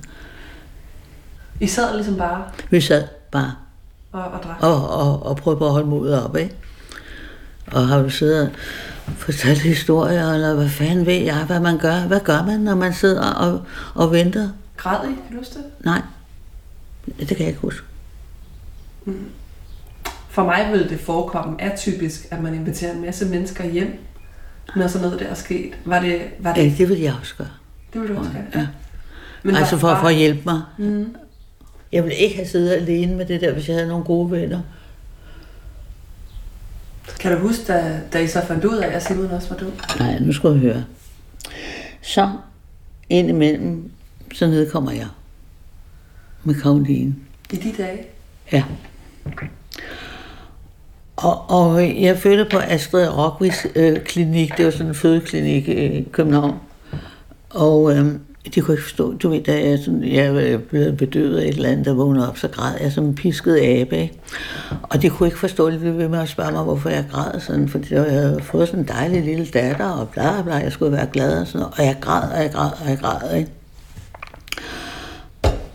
I 1.61 1.67
sad 1.67 1.95
ligesom 1.95 2.17
bare 2.17 2.43
Vi 2.71 2.81
sad 2.81 3.05
bare 3.31 3.53
og, 4.13 4.23
og 4.25 4.43
drak. 4.43 4.57
og, 4.63 4.89
og, 4.91 5.27
og 5.27 5.37
prøvede 5.37 5.59
på 5.59 5.67
at 5.67 5.73
holde 5.73 5.87
modet 5.87 6.25
op, 6.25 6.37
ikke? 6.37 6.55
Og 7.73 7.89
har 7.89 8.03
du 8.03 8.11
siddet 8.11 8.51
og 9.07 9.13
fortalt 9.17 9.59
historier, 9.59 10.33
eller 10.33 10.55
hvad 10.55 10.69
fanden 10.69 11.07
ved 11.07 11.15
jeg, 11.15 11.45
hvad 11.47 11.61
man 11.61 11.79
gør? 11.79 12.01
Hvad 12.01 12.21
gør 12.21 12.45
man, 12.47 12.61
når 12.61 12.75
man 12.75 12.95
sidder 12.95 13.23
og, 13.31 13.63
og 13.95 14.13
venter? 14.13 14.49
Græd 14.77 15.09
I? 15.09 15.13
Kan 15.13 15.17
du 15.33 15.37
huske 15.39 15.55
det? 15.55 15.65
Nej, 15.85 16.03
det 17.19 17.29
kan 17.29 17.39
jeg 17.39 17.49
ikke 17.49 17.61
huske. 17.61 17.83
For 20.29 20.45
mig 20.45 20.69
ville 20.73 20.89
det 20.89 21.01
forekomme 21.01 21.63
atypisk, 21.63 22.27
at 22.31 22.43
man 22.43 22.55
inviterer 22.55 22.93
en 22.93 23.01
masse 23.01 23.27
mennesker 23.27 23.65
hjem, 23.65 23.99
når 24.77 24.87
sådan 24.87 25.07
noget 25.07 25.21
der 25.21 25.27
er 25.27 25.35
sket. 25.35 25.73
Var 25.85 26.01
det, 26.01 26.21
var 26.39 26.55
det, 26.55 26.63
Ja, 26.65 26.75
det 26.79 26.89
vil 26.89 26.99
jeg 27.01 27.15
også 27.21 27.35
gøre. 27.39 27.49
det 27.93 28.01
ville 28.01 28.15
du 28.15 28.21
også 28.21 28.33
gøre? 28.33 28.43
Ja. 28.63 28.67
Men 29.43 29.57
altså 29.57 29.77
for, 29.77 29.95
for 30.01 30.09
at 30.09 30.15
hjælpe 30.15 30.41
mig. 30.45 30.63
Mm. 30.79 31.15
Jeg 31.93 32.05
ville 32.05 32.17
ikke 32.17 32.37
have 32.37 32.49
siddet 32.49 32.73
alene 32.73 33.15
med 33.15 33.27
det 33.27 33.41
der, 33.41 33.53
hvis 33.53 33.69
jeg 33.69 33.77
havde 33.77 33.89
nogle 33.89 34.05
gode 34.05 34.31
venner. 34.31 34.61
Kan 37.21 37.33
du 37.33 37.39
huske, 37.39 37.65
da, 37.73 38.01
da 38.13 38.19
I 38.19 38.27
så 38.27 38.47
fandt 38.47 38.65
ud 38.65 38.77
af, 38.77 38.97
at 38.97 39.03
Simon 39.03 39.31
også 39.31 39.49
var 39.49 39.57
død? 39.57 39.73
Nej, 39.99 40.19
nu 40.19 40.33
skal 40.33 40.51
jeg 40.51 40.59
høre. 40.59 40.85
Så 42.03 42.31
indimellem, 43.09 43.91
så 44.35 44.47
nedkommer 44.47 44.93
jeg 44.93 45.07
med 46.45 46.55
Karoline. 46.55 47.15
I 47.53 47.57
de 47.57 47.73
dage? 47.79 48.07
Ja. 48.53 48.65
Og, 51.17 51.51
og 51.51 52.01
jeg 52.03 52.19
fødte 52.19 52.47
på 52.51 52.59
Astrid 52.59 53.09
Rockvis 53.09 53.67
øh, 53.75 54.01
klinik, 54.01 54.57
det 54.57 54.65
var 54.65 54.71
sådan 54.71 54.87
en 54.87 54.95
fødeklinik 54.95 55.69
i 55.69 56.09
København. 56.13 56.59
Og 57.51 57.97
øh, 57.97 58.15
de 58.47 58.61
kunne 58.61 58.75
ikke 58.75 58.83
forstå, 58.83 59.13
du 59.13 59.29
ved, 59.29 59.43
da 59.45 59.69
jeg, 59.69 59.79
sådan, 59.79 60.05
jeg 60.05 60.63
blev 60.63 60.93
bedøvet 60.93 61.39
af 61.39 61.43
et 61.43 61.49
eller 61.49 61.69
andet, 61.69 61.87
der 61.87 61.95
vågnede 61.95 62.29
op, 62.29 62.39
så 62.39 62.49
græd 62.49 62.75
jeg 62.81 62.93
som 62.93 63.05
en 63.05 63.15
pisket 63.15 63.57
abe. 63.57 63.97
Ikke? 63.99 64.21
Og 64.83 65.03
de 65.03 65.11
kunne 65.11 65.27
ikke 65.29 65.39
forstå 65.39 65.71
det, 65.71 65.81
de 65.81 65.97
ved 65.97 66.09
med 66.09 66.19
at 66.19 66.29
spørge 66.29 66.53
mig, 66.53 66.63
hvorfor 66.63 66.89
jeg 66.89 67.05
græd 67.11 67.41
sådan, 67.41 67.69
fordi 67.69 67.95
jeg 67.95 68.03
havde 68.03 68.41
fået 68.43 68.69
sådan 68.69 68.81
en 68.81 68.89
dejlig 68.89 69.25
lille 69.25 69.47
datter, 69.47 69.89
og 69.89 70.09
bla 70.09 70.43
bla, 70.43 70.55
jeg 70.55 70.73
skulle 70.73 70.93
være 70.93 71.07
glad 71.07 71.41
og 71.41 71.47
sådan 71.47 71.61
noget. 71.61 71.75
Og 71.79 71.85
jeg 71.85 71.97
græd, 72.01 72.33
og 72.33 72.43
jeg 72.43 72.51
græd, 72.53 72.71
og 72.83 72.89
jeg 72.89 72.99
græd, 72.99 73.37
ikke? 73.37 73.51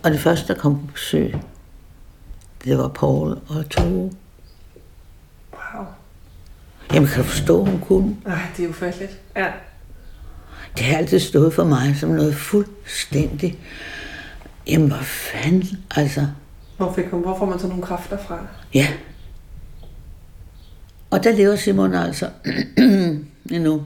Og 0.02 0.10
det 0.10 0.20
første, 0.20 0.54
der 0.54 0.60
kom 0.60 0.78
på 0.78 0.92
besøg, 0.92 1.34
det 2.64 2.78
var 2.78 2.88
Paul 2.88 3.38
og 3.48 3.70
Tove. 3.70 4.12
Wow. 5.52 5.86
Jamen, 6.94 7.08
kan 7.08 7.22
du 7.22 7.28
forstå, 7.28 7.64
hun 7.64 7.80
kunne? 7.88 8.16
Nej, 8.24 8.38
det 8.56 8.64
er 8.64 8.68
ufatteligt. 8.68 9.20
Ja. 9.36 9.46
Det 10.76 10.84
har 10.84 10.96
altid 10.96 11.18
stået 11.18 11.54
for 11.54 11.64
mig 11.64 11.96
som 11.96 12.08
noget 12.08 12.34
fuldstændig... 12.34 13.58
Jamen, 14.66 14.88
hvor 14.88 15.02
fanden, 15.02 15.64
altså... 15.90 16.26
Hvor, 16.76 16.92
fik 16.92 17.04
hun, 17.10 17.22
hvor 17.22 17.38
får 17.38 17.46
man 17.46 17.58
så 17.58 17.66
nogle 17.66 17.82
kræfter 17.82 18.18
fra? 18.18 18.46
Ja. 18.74 18.86
Og 21.10 21.24
der 21.24 21.32
lever 21.32 21.56
Simon 21.56 21.94
altså 21.94 22.28
endnu. 23.50 23.82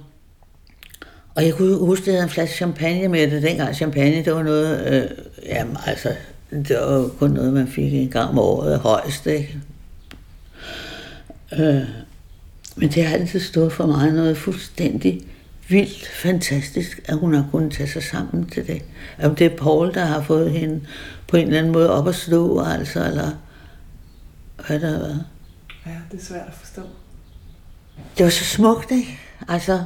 Og 1.35 1.47
jeg 1.47 1.55
kunne 1.55 1.77
huske, 1.79 2.03
at 2.03 2.07
jeg 2.07 2.15
havde 2.15 2.25
en 2.25 2.31
flaske 2.31 2.57
champagne 2.57 3.09
med 3.09 3.31
det. 3.31 3.43
Dengang 3.43 3.75
champagne, 3.75 4.25
det 4.25 4.35
var 4.35 4.43
noget... 4.43 4.93
Øh, 4.93 5.11
jamen, 5.47 5.77
altså, 5.87 6.09
det 6.51 6.77
var 6.81 7.09
kun 7.19 7.31
noget, 7.31 7.53
man 7.53 7.69
fik 7.69 7.95
en 7.95 8.09
gang 8.09 8.31
om 8.31 8.39
året 8.39 8.79
højst, 8.79 9.27
ikke? 9.27 9.59
Øh, 11.53 11.83
men 12.77 12.89
det 12.89 13.05
har 13.05 13.15
altid 13.15 13.41
stået 13.41 13.73
for 13.73 13.87
mig 13.87 14.13
noget 14.13 14.37
fuldstændig 14.37 15.21
vildt 15.71 16.07
fantastisk, 16.07 17.01
at 17.05 17.19
hun 17.19 17.35
har 17.35 17.49
kunnet 17.51 17.73
tage 17.73 17.89
sig 17.89 18.03
sammen 18.03 18.47
til 18.47 18.67
det. 18.67 18.83
Om 19.23 19.35
det 19.35 19.47
er 19.47 19.57
Paul, 19.57 19.95
der 19.95 20.05
har 20.05 20.23
fået 20.23 20.51
hende 20.51 20.87
på 21.29 21.37
en 21.37 21.47
eller 21.47 21.59
anden 21.59 21.73
måde 21.73 21.91
op 21.91 22.09
at 22.09 22.15
slå, 22.15 22.65
altså, 22.65 23.07
eller 23.07 23.31
hvad 24.67 24.81
der 24.81 24.91
har 24.91 24.99
været. 24.99 25.25
Ja, 25.87 25.97
det 26.11 26.21
er 26.21 26.25
svært 26.25 26.49
at 26.49 26.55
forstå. 26.55 26.83
Det 28.19 28.25
var 28.25 28.31
så 28.31 28.45
smukt, 28.45 28.91
ikke? 28.91 29.19
Altså, 29.49 29.85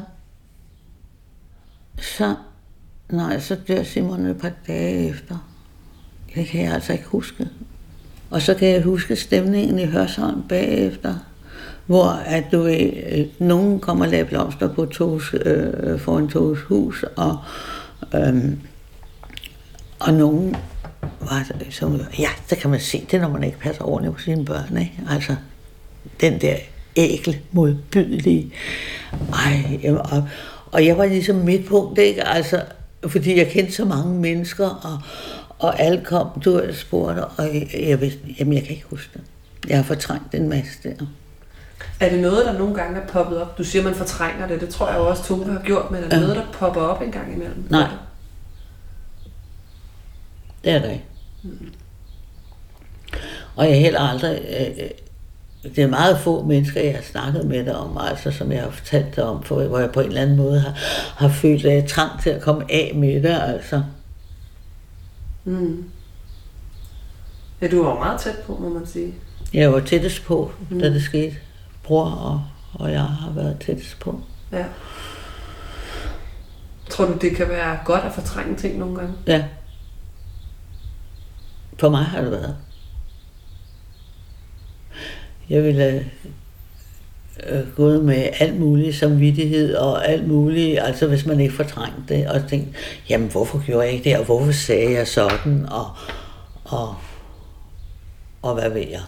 så, 2.01 2.35
nej, 3.09 3.41
så 3.41 3.55
dør 3.69 3.83
Simon 3.83 4.27
et 4.27 4.39
par 4.39 4.53
dage 4.67 5.09
efter. 5.09 5.51
Det 6.35 6.47
kan 6.47 6.65
jeg 6.65 6.73
altså 6.73 6.93
ikke 6.93 7.05
huske. 7.05 7.49
Og 8.31 8.43
så 8.43 8.55
kan 8.55 8.69
jeg 8.69 8.83
huske 8.83 9.17
stemningen 9.17 9.79
i 9.79 9.87
Hørsholm 9.87 10.49
bagefter, 10.49 11.15
hvor 11.87 12.09
at 12.27 12.45
du 12.53 12.63
ved, 12.63 12.91
øh, 13.13 13.27
nogen 13.39 13.81
kommer 13.81 14.05
og 14.05 14.11
lagde 14.11 14.25
blomster 14.25 14.75
på 14.75 14.87
tos, 14.87 15.35
øh, 15.35 16.01
foran 16.01 16.29
Toges 16.29 16.61
hus, 16.61 17.05
og, 17.17 17.39
øh, 18.15 18.53
og 20.01 20.15
nogen 20.15 20.57
var 21.21 21.51
som, 21.71 22.01
ja, 22.19 22.29
der 22.51 22.57
kan 22.57 22.71
man 22.71 22.81
se 22.81 23.07
det, 23.11 23.21
når 23.21 23.29
man 23.29 23.45
ikke 23.45 23.59
passer 23.59 23.85
ordentligt 23.85 24.17
på 24.17 24.23
sine 24.23 24.45
børn, 24.45 24.77
ikke? 24.77 25.01
Altså, 25.11 25.37
den 26.21 26.41
der 26.41 26.57
ægle, 26.97 27.41
modbydelige, 27.53 28.53
ej, 29.33 29.79
jamen, 29.83 30.01
og, 30.01 30.29
og 30.73 30.87
jeg 30.87 30.99
var 30.99 31.07
ligesom 31.07 31.37
midt 31.37 31.67
på 31.67 31.95
ikke? 31.99 32.29
Altså, 32.29 32.63
fordi 33.07 33.39
jeg 33.39 33.49
kendte 33.49 33.73
så 33.73 33.85
mange 33.85 34.21
mennesker, 34.21 34.67
og, 34.67 34.99
og 35.59 35.81
alle 35.81 36.01
kom, 36.05 36.27
du 36.45 36.53
har 36.53 36.73
spurgt, 36.73 37.19
og 37.19 37.55
jeg, 37.55 37.69
jeg 37.89 38.01
vidste, 38.01 38.21
jamen 38.39 38.55
jeg 38.55 38.63
kan 38.63 38.71
ikke 38.71 38.87
huske 38.91 39.11
det. 39.15 39.23
Jeg 39.69 39.77
har 39.77 39.85
fortrængt 39.85 40.35
en 40.35 40.49
masse 40.49 40.73
der. 40.83 41.07
Er 42.01 42.11
det 42.11 42.19
noget, 42.21 42.47
der 42.47 42.59
nogle 42.59 42.75
gange 42.75 43.01
er 43.01 43.07
poppet 43.07 43.43
op? 43.43 43.59
Du 43.59 43.65
siger, 43.65 43.83
man 43.83 43.95
fortrænger 43.95 44.47
det. 44.49 44.61
Det 44.61 44.69
tror 44.69 44.89
jeg 44.89 44.99
jo 44.99 45.07
også, 45.09 45.25
Tove 45.25 45.53
har 45.53 45.63
gjort, 45.65 45.91
men 45.91 46.05
er 46.05 46.09
det 46.09 46.17
Ja. 46.17 46.21
noget, 46.21 46.37
der 46.37 46.45
popper 46.53 46.81
op 46.81 47.03
en 47.03 47.13
gang 47.13 47.35
imellem? 47.35 47.67
Nej. 47.71 47.89
Det 50.65 50.73
er 50.73 50.79
der 50.79 50.91
ikke. 50.91 51.05
Og 53.57 53.69
jeg 53.69 53.81
heller 53.81 54.01
aldrig... 54.01 54.41
Øh, 54.61 54.91
det 55.77 55.79
er 55.85 55.89
meget 55.89 56.19
få 56.19 56.43
mennesker, 56.45 56.81
jeg 56.81 56.95
har 56.95 57.03
snakket 57.03 57.47
med 57.47 57.65
dig 57.65 57.77
om, 57.77 57.99
altså 58.01 58.31
som 58.31 58.53
jeg 58.53 58.63
har 58.63 58.71
fortalt 58.71 59.17
dig 59.17 59.25
om, 59.25 59.43
for, 59.43 59.65
hvor 59.65 59.79
jeg 59.79 59.91
på 59.91 60.01
en 60.01 60.07
eller 60.07 60.23
anden 60.23 60.37
måde 60.37 60.61
har, 60.61 60.73
har 61.17 61.29
følt 61.29 61.65
uh, 61.65 61.89
trang 61.89 62.23
til 62.23 62.31
at 62.31 62.43
komme 62.43 62.65
af 62.73 62.93
med 62.95 63.23
det, 63.23 63.41
altså. 63.43 63.83
Mm. 65.45 65.85
Ja, 67.61 67.69
du 67.69 67.83
var 67.85 67.95
meget 67.95 68.21
tæt 68.21 68.39
på, 68.47 68.59
må 68.61 68.69
man 68.69 68.87
sige. 68.87 69.15
Jeg 69.55 69.73
var 69.73 69.81
tættest 69.81 70.25
på, 70.25 70.53
mm. 70.71 70.81
da 70.81 70.91
det 70.91 71.03
skete. 71.03 71.37
Bror 71.85 72.11
og, 72.11 72.45
og 72.75 72.93
jeg 72.93 73.03
har 73.03 73.33
været 73.33 73.57
tættest 73.61 74.01
på. 74.01 74.21
Ja. 74.53 74.65
Tror 76.91 77.05
du, 77.05 77.13
det 77.21 77.37
kan 77.37 77.49
være 77.49 77.79
godt 77.85 78.05
at 78.05 78.13
fortrænge 78.13 78.57
ting 78.57 78.79
nogle 78.79 78.97
gange? 78.97 79.15
Ja. 79.27 79.45
For 81.79 81.89
mig 81.89 82.05
har 82.05 82.21
det 82.21 82.31
været. 82.31 82.57
Jeg 85.49 85.63
ville 85.63 86.11
øh, 87.47 87.75
gået 87.77 88.05
med 88.05 88.29
alt 88.39 88.61
muligt 88.61 88.97
samvittighed 88.97 89.75
og 89.75 90.09
alt 90.09 90.29
muligt, 90.29 90.79
altså 90.83 91.07
hvis 91.07 91.27
man 91.27 91.41
ikke 91.41 91.55
fortrængte 91.55 92.15
det, 92.15 92.29
og 92.29 92.49
tænkte, 92.49 92.79
jamen 93.11 93.31
hvorfor 93.31 93.65
gjorde 93.67 93.87
jeg 93.87 93.93
ikke 93.93 94.11
det, 94.11 94.19
og 94.19 94.25
hvorfor 94.25 94.53
sagde 94.53 94.93
jeg 94.93 95.09
sådan, 95.09 95.67
og, 95.71 95.87
og, 96.65 96.95
og 98.43 98.55
hvad 98.55 98.71
ved 98.71 98.89
jeg. 98.89 99.03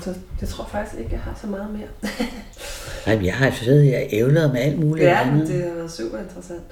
Så 0.00 0.14
det 0.40 0.48
tror 0.48 0.64
jeg 0.64 0.70
faktisk 0.70 0.98
ikke, 1.00 1.12
jeg 1.12 1.20
har 1.20 1.38
så 1.40 1.46
meget 1.46 1.70
mere. 1.70 2.12
Jamen, 3.06 3.24
jeg 3.24 3.34
har 3.34 3.50
siddet 3.50 3.86
jeg 3.86 4.08
ævlet 4.12 4.52
med 4.52 4.60
alt 4.60 4.78
muligt 4.78 5.06
ja, 5.06 5.20
andet. 5.20 5.48
det 5.48 5.64
har 5.64 5.74
været 5.74 5.90
super 5.90 6.18
interessant. 6.18 6.62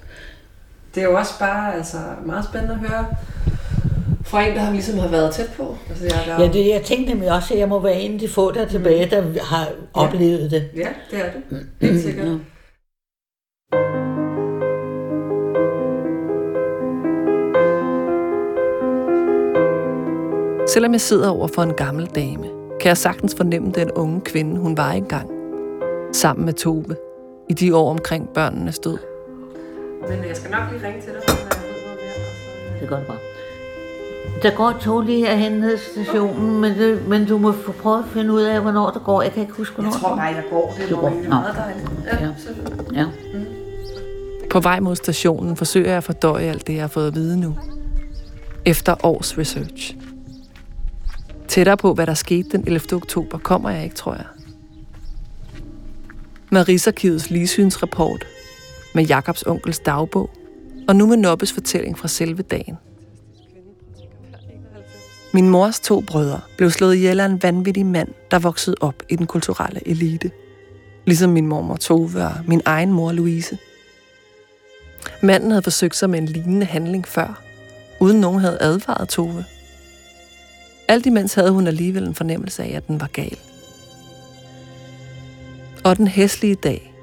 Det 0.94 1.02
er 1.02 1.04
jo 1.04 1.18
også 1.18 1.38
bare 1.38 1.75
altså, 1.75 1.97
meget 2.26 2.44
spændende 2.44 2.75
at 2.75 2.80
høre 2.80 3.06
fra 4.25 4.42
en, 4.47 4.56
der 4.56 4.71
ligesom 4.73 4.99
har 4.99 5.09
været 5.09 5.35
tæt 5.35 5.50
på. 5.56 5.76
Altså, 5.88 6.04
jeg, 6.04 6.23
der, 6.26 6.44
Ja, 6.44 6.52
det, 6.52 6.68
jeg 6.68 6.83
tænkte 6.83 7.12
nemlig 7.12 7.33
også, 7.33 7.54
at 7.54 7.61
jeg 7.61 7.68
må 7.68 7.80
være 7.80 8.00
en 8.00 8.12
af 8.12 8.18
de 8.18 8.28
få 8.28 8.52
der 8.52 8.68
tilbage, 8.68 9.11
der 9.11 9.44
har 9.44 9.68
oplevet 9.94 10.50
det. 10.50 10.71
ja, 10.76 10.88
det 11.11 11.18
er 11.26 11.30
det. 11.33 11.66
Helt 11.80 12.02
sikkert. 12.02 12.26
Ja. 12.26 12.33
Selvom 20.66 20.92
jeg 20.92 21.00
sidder 21.00 21.28
over 21.30 21.49
for 21.54 21.62
en 21.62 21.75
gammel 21.75 22.06
dame, 22.06 22.47
kan 22.81 22.88
jeg 22.88 22.97
sagtens 22.97 23.35
fornemme 23.37 23.73
den 23.75 23.90
unge 23.90 24.21
kvinde, 24.21 24.61
hun 24.61 24.76
var 24.76 24.90
engang. 24.90 25.31
Sammen 26.12 26.45
med 26.45 26.52
Tove. 26.52 26.97
I 27.49 27.52
de 27.54 27.76
år 27.76 27.90
omkring 27.90 28.28
børnenes 28.35 28.78
død. 28.78 28.99
Men 30.09 30.19
jeg 30.28 30.37
skal 30.37 30.50
nok 30.50 30.61
lige 30.73 30.87
ringe 30.87 31.00
til 31.00 31.12
dig, 31.12 31.23
når 31.28 31.35
jeg 31.35 31.47
ved 31.62 31.83
noget 31.85 31.99
mere. 32.02 32.81
Det 32.81 32.85
er 32.85 32.88
godt 32.97 33.07
bare. 33.07 33.16
Der 34.43 34.50
går 34.57 34.69
et 34.69 34.76
tog 34.81 35.02
lige 35.02 35.26
herhen 35.26 35.52
ned 35.52 35.78
til 35.78 36.04
stationen, 36.04 36.61
men, 36.61 36.73
det, 36.78 37.09
men 37.09 37.26
du 37.26 37.38
må 37.38 37.52
få 37.52 37.73
prøve 37.73 37.99
at 37.99 38.04
finde 38.12 38.33
ud 38.33 38.43
af, 38.43 38.61
hvornår 38.61 38.90
der 38.90 39.00
går. 39.00 39.23
Jeg 39.23 39.33
kan 39.33 39.43
ikke 39.43 39.54
huske, 39.54 39.75
hvornår 39.75 39.90
Jeg 39.90 40.00
tror 40.00 40.09
det 40.09 40.19
bare, 40.19 40.26
jeg 40.26 40.45
går. 40.50 40.75
Det 40.78 40.90
er 40.93 40.97
går. 40.97 41.11
Nå. 41.11 41.28
meget 41.28 41.54
dejligt. 41.57 41.90
Ja, 42.07 42.26
Ja. 42.26 42.26
går. 42.26 42.95
Ja. 42.95 43.04
På 44.50 44.61
vej 44.61 44.81
mod 44.81 44.97
stationen 44.97 45.57
forsøger 45.57 45.88
jeg 45.88 45.97
at 45.97 46.04
fordøje 46.04 46.45
alt 46.45 46.66
det, 46.66 46.73
jeg 46.75 46.83
har 46.83 46.88
fået 46.88 47.07
at 47.07 47.14
vide 47.14 47.40
nu. 47.40 47.54
Efter 48.64 48.95
års 49.02 49.38
research. 49.38 49.97
Tættere 51.54 51.76
på, 51.76 51.94
hvad 51.94 52.06
der 52.06 52.14
skete 52.14 52.49
den 52.50 52.64
11. 52.66 52.92
oktober, 52.92 53.38
kommer 53.38 53.70
jeg 53.70 53.84
ikke, 53.84 53.96
tror 53.96 54.14
jeg. 54.14 54.25
Med 56.50 56.68
Rigsarkivets 56.68 57.30
ligesynsrapport, 57.30 58.26
med 58.94 59.04
Jakobs 59.04 59.42
onkels 59.42 59.78
dagbog, 59.78 60.30
og 60.88 60.96
nu 60.96 61.06
med 61.06 61.16
Nobbes 61.16 61.52
fortælling 61.52 61.99
fra 61.99 62.08
selve 62.08 62.42
dagen. 62.42 62.76
Min 65.32 65.49
mors 65.49 65.80
to 65.80 66.00
brødre 66.00 66.40
blev 66.56 66.70
slået 66.70 66.94
ihjel 66.94 67.20
af 67.20 67.26
en 67.26 67.42
vanvittig 67.42 67.87
mand, 67.87 68.08
der 68.30 68.38
voksede 68.38 68.76
op 68.80 69.02
i 69.08 69.16
den 69.16 69.26
kulturelle 69.26 69.88
elite. 69.88 70.30
Ligesom 71.04 71.30
min 71.30 71.46
mormor 71.46 71.76
Tove 71.76 72.25
og 72.25 72.34
min 72.46 72.62
egen 72.64 72.92
mor 72.92 73.12
Louise. 73.12 73.58
Manden 75.23 75.50
havde 75.50 75.62
forsøgt 75.62 75.96
sig 75.96 76.11
med 76.11 76.18
en 76.18 76.26
lignende 76.26 76.66
handling 76.66 77.08
før, 77.08 77.42
uden 78.00 78.20
nogen 78.20 78.40
havde 78.40 78.58
advaret 78.61 79.08
Tove. 79.08 79.44
Alt 80.88 81.07
imens 81.07 81.35
havde 81.35 81.50
hun 81.50 81.67
alligevel 81.67 82.05
en 82.05 82.14
fornemmelse 82.14 82.62
af, 82.62 82.76
at 82.76 82.88
den 82.88 83.00
var 83.00 83.07
gal. 83.12 83.38
Og 85.85 85.97
den 85.97 86.09
hæslige 86.09 86.55
dag, 86.55 86.95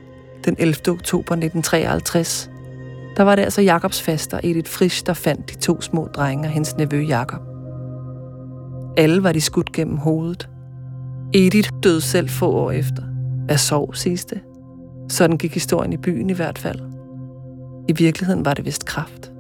den 0.46 0.56
11. 0.60 0.76
oktober 0.88 1.34
1953, 1.34 2.50
der 3.18 3.24
var 3.24 3.36
det 3.36 3.44
altså 3.44 3.62
Jakobs 3.62 4.02
faster 4.02 4.40
Edith 4.44 4.72
Frisch, 4.72 5.06
der 5.06 5.14
fandt 5.14 5.50
de 5.50 5.56
to 5.56 5.82
små 5.82 6.08
drenge 6.08 6.48
og 6.48 6.52
hendes 6.52 6.78
nevø 6.78 7.02
Jakob. 7.02 7.42
Alle 8.98 9.24
var 9.24 9.32
de 9.32 9.42
skudt 9.42 9.72
gennem 9.72 9.98
hovedet. 9.98 10.50
Edith 11.34 11.70
døde 11.84 12.02
selv 12.02 12.30
få 12.30 12.52
år 12.52 12.72
efter. 12.72 13.04
Af 13.50 13.60
sorg, 13.60 13.96
siges 13.96 14.26
det. 14.26 14.42
Sådan 15.10 15.38
gik 15.38 15.54
historien 15.54 15.94
i 15.94 15.98
byen 15.98 16.30
i 16.30 16.34
hvert 16.34 16.58
fald. 16.58 16.80
I 17.88 17.94
virkeligheden 17.94 18.46
var 18.46 18.54
det 18.54 18.66
vist 18.66 18.86
kraft. 18.86 19.31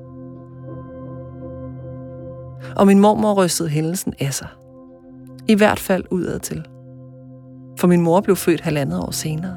Og 2.75 2.87
min 2.87 2.99
mormor 2.99 3.33
rystede 3.33 3.69
hændelsen 3.69 4.13
af 4.19 4.33
sig. 4.33 4.47
I 5.47 5.55
hvert 5.55 5.79
fald 5.79 6.03
udad 6.11 6.39
til. 6.39 6.65
For 7.79 7.87
min 7.87 8.01
mor 8.01 8.21
blev 8.21 8.35
født 8.35 8.61
halvandet 8.61 8.99
år 8.99 9.11
senere. 9.11 9.55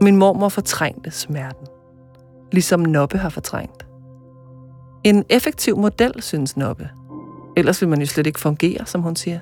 Min 0.00 0.16
mormor 0.16 0.48
fortrængte 0.48 1.10
smerten. 1.10 1.66
Ligesom 2.52 2.80
Noppe 2.80 3.18
har 3.18 3.28
fortrængt. 3.28 3.86
En 5.04 5.24
effektiv 5.28 5.76
model, 5.76 6.22
synes 6.22 6.56
Noppe. 6.56 6.90
Ellers 7.56 7.80
vil 7.80 7.88
man 7.88 8.00
jo 8.00 8.06
slet 8.06 8.26
ikke 8.26 8.40
fungere, 8.40 8.86
som 8.86 9.02
hun 9.02 9.16
siger. 9.16 9.40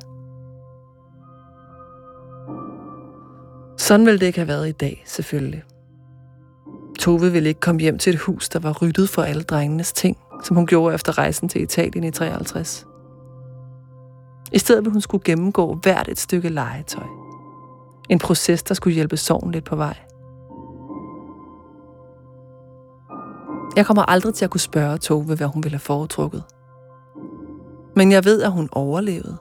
Sådan 3.78 4.06
ville 4.06 4.20
det 4.20 4.26
ikke 4.26 4.38
have 4.38 4.48
været 4.48 4.68
i 4.68 4.72
dag, 4.72 5.02
selvfølgelig. 5.06 5.62
Tove 6.98 7.32
ville 7.32 7.48
ikke 7.48 7.60
komme 7.60 7.80
hjem 7.80 7.98
til 7.98 8.14
et 8.14 8.20
hus, 8.20 8.48
der 8.48 8.58
var 8.58 8.72
ryddet 8.82 9.08
for 9.08 9.22
alle 9.22 9.42
drengenes 9.42 9.92
ting, 9.92 10.16
som 10.42 10.56
hun 10.56 10.66
gjorde 10.66 10.94
efter 10.94 11.18
rejsen 11.18 11.48
til 11.48 11.62
Italien 11.62 12.04
i 12.04 12.10
53. 12.10 12.86
I 14.52 14.58
stedet 14.58 14.84
ville 14.84 14.92
hun 14.92 15.00
skulle 15.00 15.24
gennemgå 15.24 15.74
hvert 15.74 16.08
et 16.08 16.18
stykke 16.18 16.48
legetøj. 16.48 17.06
En 18.08 18.18
proces, 18.18 18.62
der 18.62 18.74
skulle 18.74 18.94
hjælpe 18.94 19.16
sorgen 19.16 19.52
lidt 19.52 19.64
på 19.64 19.76
vej. 19.76 19.96
Jeg 23.76 23.86
kommer 23.86 24.02
aldrig 24.02 24.34
til 24.34 24.44
at 24.44 24.50
kunne 24.50 24.60
spørge 24.60 24.98
Tove, 24.98 25.24
hvad 25.24 25.46
hun 25.46 25.62
ville 25.64 25.74
have 25.74 25.80
foretrukket. 25.80 26.42
Men 27.96 28.12
jeg 28.12 28.24
ved, 28.24 28.42
at 28.42 28.52
hun 28.52 28.68
overlevede. 28.72 29.36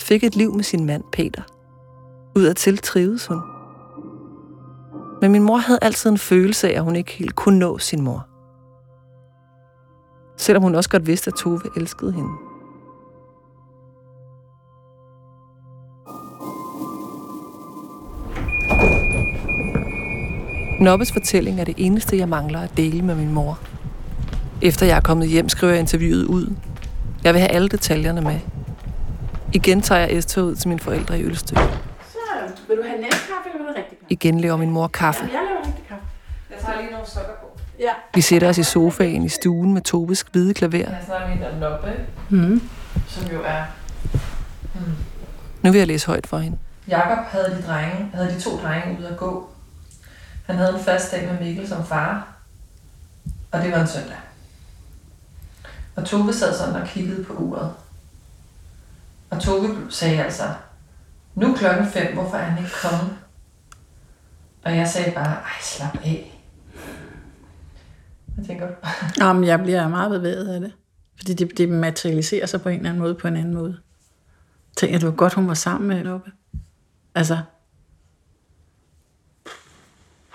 Fik 0.00 0.24
et 0.24 0.36
liv 0.36 0.54
med 0.54 0.64
sin 0.64 0.84
mand 0.84 1.04
Peter. 1.12 1.42
Ud 2.36 2.42
af 2.42 2.54
til 2.54 2.78
trives 2.78 3.26
hun. 3.26 3.40
Men 5.20 5.32
min 5.32 5.42
mor 5.42 5.56
havde 5.56 5.78
altid 5.82 6.10
en 6.10 6.18
følelse 6.18 6.68
af, 6.68 6.76
at 6.76 6.82
hun 6.82 6.96
ikke 6.96 7.12
helt 7.12 7.34
kunne 7.34 7.58
nå 7.58 7.78
sin 7.78 8.02
mor. 8.02 8.26
Selvom 10.36 10.62
hun 10.62 10.74
også 10.74 10.90
godt 10.90 11.06
vidste, 11.06 11.28
at 11.28 11.34
Tove 11.34 11.60
elskede 11.76 12.12
hende. 12.12 12.30
Nobbes 20.80 21.12
fortælling 21.12 21.60
er 21.60 21.64
det 21.64 21.74
eneste, 21.76 22.18
jeg 22.18 22.28
mangler 22.28 22.60
at 22.60 22.76
dele 22.76 23.02
med 23.02 23.14
min 23.14 23.32
mor. 23.32 23.58
Efter 24.62 24.86
jeg 24.86 24.96
er 24.96 25.00
kommet 25.00 25.28
hjem, 25.28 25.48
skriver 25.48 25.72
jeg 25.72 25.80
interviewet 25.80 26.24
ud. 26.24 26.54
Jeg 27.24 27.34
vil 27.34 27.40
have 27.40 27.50
alle 27.50 27.68
detaljerne 27.68 28.20
med. 28.20 28.40
Igen 29.52 29.80
tager 29.80 30.06
jeg 30.06 30.22
s 30.22 30.38
ud 30.38 30.54
til 30.54 30.68
mine 30.68 30.80
forældre 30.80 31.20
i 31.20 31.22
Ølstø. 31.24 31.54
Så 31.54 32.18
vil 32.68 32.76
du 32.76 32.82
have 32.82 33.00
næstkaffe, 33.00 33.48
eller 33.54 33.58
vil 33.58 33.66
du 33.66 33.78
rigtig 33.78 33.98
kaffe? 33.98 34.06
Igen 34.12 34.40
laver 34.40 34.56
min 34.56 34.70
mor 34.70 34.86
kaffe. 34.86 35.28
Jeg 35.32 35.45
Vi 38.16 38.20
sætter 38.20 38.48
os 38.48 38.58
i 38.58 38.62
sofaen 38.62 39.22
i 39.22 39.28
stuen 39.28 39.74
med 39.74 39.82
Tobes 39.82 40.24
hvide 40.32 40.54
klaver. 40.54 40.76
Jeg 40.78 41.02
snakker 41.06 41.28
med 41.36 41.52
en 41.52 41.58
Nobbe, 41.60 41.92
Mm. 42.30 42.68
som 43.08 43.30
jo 43.32 43.42
er... 43.44 43.64
Nu 45.62 45.70
vil 45.72 45.78
jeg 45.78 45.86
læse 45.86 46.06
højt 46.06 46.26
for 46.26 46.38
hende. 46.38 46.58
Jakob 46.88 47.24
havde 47.24 47.44
de, 47.50 47.62
drenge, 47.66 48.10
havde 48.14 48.28
de 48.34 48.40
to 48.40 48.50
drenge 48.58 48.98
ude 48.98 49.08
at 49.08 49.16
gå. 49.16 49.50
Han 50.46 50.56
havde 50.56 50.74
en 50.78 50.84
fast 50.84 51.10
dag 51.12 51.28
med 51.32 51.46
Mikkel 51.46 51.68
som 51.68 51.86
far, 51.86 52.28
og 53.52 53.62
det 53.62 53.72
var 53.72 53.80
en 53.80 53.86
søndag. 53.86 54.16
Og 55.96 56.04
Tove 56.04 56.32
sad 56.32 56.54
sådan 56.58 56.74
og 56.82 56.88
kiggede 56.88 57.24
på 57.24 57.32
uret. 57.32 57.72
Og 59.30 59.40
Tove 59.42 59.76
sagde 59.90 60.24
altså, 60.24 60.42
nu 61.34 61.54
klokken 61.54 61.86
fem, 61.86 62.14
hvorfor 62.14 62.36
er 62.36 62.44
han 62.44 62.58
ikke 62.64 62.76
kommet? 62.82 63.16
Og 64.64 64.76
jeg 64.76 64.88
sagde 64.88 65.10
bare, 65.10 65.32
ej 65.32 65.60
slap 65.62 65.96
af. 66.04 66.32
Hvad 68.36 68.44
tænker? 68.44 68.68
Jamen, 69.24 69.44
jeg 69.44 69.60
bliver 69.62 69.88
meget 69.88 70.10
bevæget 70.10 70.48
af 70.48 70.60
det. 70.60 70.72
Fordi 71.16 71.34
det, 71.34 71.58
det 71.58 71.68
materialiserer 71.68 72.46
sig 72.46 72.62
på 72.62 72.68
en 72.68 72.76
eller 72.76 72.90
anden 72.90 73.02
måde, 73.02 73.14
på 73.14 73.28
en 73.28 73.36
anden 73.36 73.54
måde. 73.54 73.76
Tænker 74.76 74.98
du 74.98 75.10
godt, 75.10 75.34
hun 75.34 75.48
var 75.48 75.54
sammen 75.54 75.88
med 75.88 76.04
Loppe? 76.04 76.30
Altså, 77.14 77.38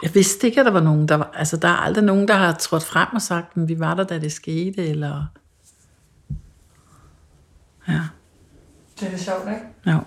jeg 0.03 0.15
vidste 0.15 0.47
ikke, 0.47 0.59
at 0.59 0.65
der 0.65 0.71
var 0.71 0.81
nogen, 0.81 1.07
der 1.07 1.15
var... 1.15 1.31
Altså, 1.33 1.57
der 1.57 1.67
er 1.67 1.75
aldrig 1.75 2.03
nogen, 2.03 2.27
der 2.27 2.33
har 2.33 2.53
trådt 2.53 2.83
frem 2.83 3.07
og 3.13 3.21
sagt, 3.21 3.57
at 3.57 3.67
vi 3.67 3.79
var 3.79 3.93
der, 3.93 4.03
da 4.03 4.19
det 4.19 4.31
skete, 4.31 4.87
eller... 4.87 5.25
Ja, 7.87 8.01
Det 8.99 9.05
er 9.05 9.09
lidt 9.09 9.21
sjovt, 9.21 9.47
ikke? 9.49 9.61
jo. 9.87 9.99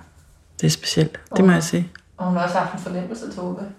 Det 0.60 0.66
er 0.66 0.70
specielt, 0.70 1.20
det 1.36 1.44
må 1.44 1.52
jeg 1.52 1.62
sige. 1.62 1.92
Og 2.16 2.26
hun 2.26 2.36
har 2.36 2.44
også 2.44 2.58
haft 2.58 2.74
en 2.74 2.78
fornemmelse, 2.78 3.32
Tove. 3.32 3.72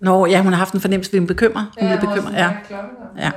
Nå, 0.00 0.26
ja, 0.26 0.42
hun 0.42 0.52
har 0.52 0.58
haft 0.58 0.74
en 0.74 0.80
fornemmelse, 0.80 1.12
at 1.12 1.18
hun 1.18 1.26
bekymrer. 1.26 1.64
Hun 1.80 1.88
Ja, 1.88 1.94
var 1.94 2.00
bekymret, 2.00 2.32
ja. 2.32 2.48
"Hvad 2.48 2.56
er 2.60 2.64
klokken, 2.66 2.90
Ja. 3.18 3.30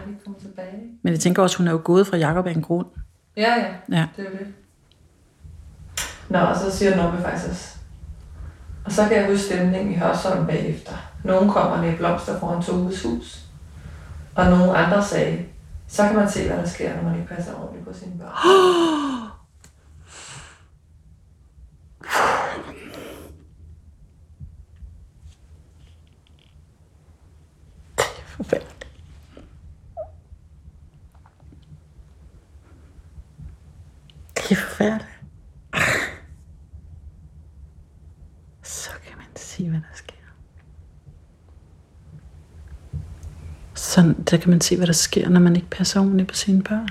Men 1.03 1.13
jeg 1.13 1.19
tænker 1.19 1.43
også, 1.43 1.57
hun 1.57 1.67
er 1.67 1.71
jo 1.71 1.81
gået 1.83 2.07
fra 2.07 2.17
Jacob 2.17 2.47
af 2.47 2.51
en 2.51 2.61
grund. 2.61 2.87
Ja, 3.37 3.53
ja. 3.59 3.65
Ja. 3.97 4.07
Det 4.17 4.25
er 4.25 4.29
jo 4.31 4.37
det. 4.37 4.47
Nå, 6.29 6.39
og 6.39 6.55
så 6.57 6.77
siger 6.77 6.95
Nobbe 6.95 7.21
faktisk 7.23 7.49
også. 7.49 7.75
Og 8.85 8.91
så 8.91 9.07
kan 9.07 9.17
jeg 9.17 9.25
huske 9.27 9.43
stemningen 9.45 9.93
i 9.93 9.97
Hørsholm 9.97 10.47
bagefter. 10.47 10.91
Nogen 11.23 11.49
kommer 11.49 11.81
med 11.81 11.97
blomster 11.97 12.39
foran 12.39 12.63
Toves 12.63 13.03
hus. 13.03 13.39
Og 14.35 14.45
nogle 14.45 14.77
andre 14.77 15.03
sagde, 15.03 15.45
så 15.87 16.03
kan 16.03 16.15
man 16.15 16.29
se, 16.29 16.47
hvad 16.47 16.57
der 16.57 16.67
sker, 16.67 16.95
når 16.95 17.03
man 17.09 17.15
ikke 17.19 17.35
passer 17.35 17.53
ordentligt 17.53 17.87
på 17.87 17.93
sine 17.93 18.11
børn. 18.19 18.31
Forfærdeligt. 28.37 28.85
Det 34.53 34.59
er 34.59 34.65
forfærdeligt. 34.65 35.19
Så 38.63 38.89
kan 39.07 39.17
man 39.17 39.25
sige, 39.35 39.69
hvad 39.69 39.79
der 39.79 39.95
sker. 39.95 40.13
Sådan, 43.73 44.23
der 44.23 44.37
kan 44.37 44.49
man 44.49 44.61
se, 44.61 44.77
hvad 44.77 44.87
der 44.87 44.93
sker, 44.93 45.29
når 45.29 45.39
man 45.39 45.55
ikke 45.55 45.69
passer 45.69 45.99
ordentligt 45.99 46.29
på 46.29 46.35
sine 46.35 46.63
børn. 46.63 46.89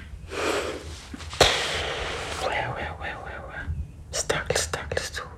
Wow, 2.42 2.50
wow, 2.50 2.94
wow, 2.98 3.18
wow, 3.24 3.42
wow. 3.46 3.72
Stakkels, 4.12 4.60
stakkels 4.60 5.10
Tove. 5.10 5.30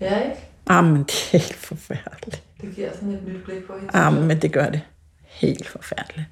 Ja, 0.00 0.20
ikke? 0.20 0.36
Jamen, 0.70 1.02
det 1.02 1.14
er 1.32 1.38
helt 1.38 1.54
forfærdeligt. 1.54 2.42
Det 2.60 2.74
giver 2.74 2.92
sådan 2.92 3.10
et 3.10 3.22
nyt 3.28 3.44
blik 3.44 3.66
på 3.66 3.72
hende. 3.78 3.98
Jamen, 3.98 4.26
men 4.26 4.42
det 4.42 4.52
gør 4.52 4.70
det. 4.70 4.80
Helt 5.24 5.68
forfærdeligt. 5.68 6.26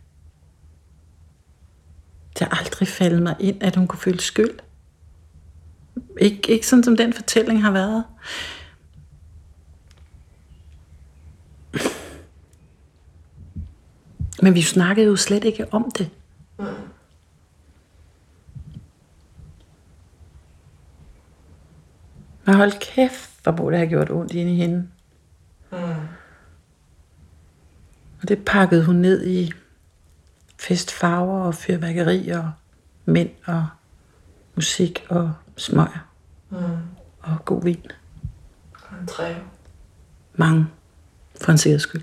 Aldrig 2.79 2.89
faldet 2.89 3.23
mig 3.23 3.37
ind, 3.41 3.63
at 3.63 3.77
hun 3.77 3.87
kunne 3.87 3.99
føle 3.99 4.21
skyld. 4.21 4.59
Ikke, 6.21 6.51
ikke 6.53 6.67
sådan, 6.67 6.85
som 6.85 6.97
den 6.97 7.13
fortælling 7.13 7.63
har 7.63 7.71
været. 7.71 8.05
Men 14.43 14.55
vi 14.55 14.63
snakkede 14.63 15.07
jo 15.07 15.17
slet 15.17 15.45
ikke 15.45 15.67
om 15.73 15.91
det. 15.99 16.11
Men 22.45 22.55
hold 22.55 22.81
kæft, 22.81 23.31
hvor 23.43 23.53
må 23.53 23.71
det 23.71 23.79
have 23.79 23.89
gjort 23.89 24.11
ondt 24.11 24.33
inde 24.33 24.53
i 24.53 24.57
hende. 24.57 24.89
Mm. 25.73 25.79
Og 28.23 28.29
det 28.29 28.45
pakkede 28.45 28.85
hun 28.85 28.97
ned 28.97 29.27
i 29.27 29.53
festfarver 30.59 31.41
og 31.41 31.55
fyrværkeri 31.55 32.29
og 32.29 32.53
mænd 33.09 33.31
og 33.47 33.67
musik 34.55 35.07
og 35.11 35.33
smøger 35.57 36.05
Mm. 36.51 36.59
og 37.21 37.45
god 37.45 37.63
vin. 37.65 37.83
Og 38.91 38.99
en 39.01 39.07
træve. 39.07 39.37
Mange. 40.35 40.67
For 41.41 41.53
en 41.53 41.59
sikkerheds 41.59 41.83
skyld. 41.83 42.03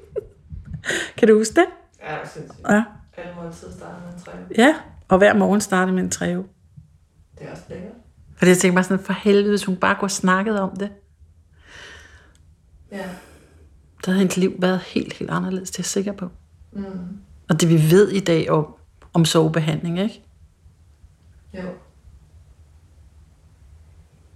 kan 1.16 1.28
du 1.28 1.38
huske 1.38 1.54
det? 1.54 1.66
Ja, 2.02 2.16
det 2.22 2.30
sindssygt. 2.30 2.66
Ja. 2.68 2.84
Alle 3.16 3.34
måltider 3.42 3.72
starter 3.72 4.00
med 4.06 4.14
en 4.14 4.20
træve. 4.24 4.38
Ja, 4.58 4.74
og 5.08 5.18
hver 5.18 5.34
morgen 5.34 5.60
startede 5.60 5.94
med 5.94 6.02
en 6.02 6.10
træve. 6.10 6.44
Det 7.38 7.46
er 7.46 7.50
også 7.50 7.62
lækkert. 7.68 7.92
For 8.36 8.46
jeg 8.46 8.58
tænkte 8.58 8.74
bare 8.74 8.84
sådan, 8.84 9.04
for 9.04 9.12
helvede, 9.12 9.48
hvis 9.48 9.64
hun 9.64 9.76
bare 9.76 9.94
kunne 9.94 10.00
have 10.02 10.10
snakket 10.10 10.60
om 10.60 10.76
det. 10.76 10.90
Ja. 12.92 13.04
Så 14.04 14.10
havde 14.10 14.18
hendes 14.18 14.36
liv 14.36 14.52
været 14.58 14.80
helt, 14.80 15.12
helt 15.12 15.30
anderledes, 15.30 15.70
det 15.70 15.78
er 15.78 15.82
jeg 15.82 15.86
sikker 15.86 16.12
på. 16.12 16.28
Mm. 16.72 16.84
Og 17.48 17.60
det 17.60 17.68
vi 17.68 17.90
ved 17.90 18.08
i 18.08 18.20
dag 18.20 18.50
om, 18.50 18.74
om 19.16 19.24
sovebehandling, 19.24 19.98
ikke? 19.98 20.22
Jo. 21.54 21.68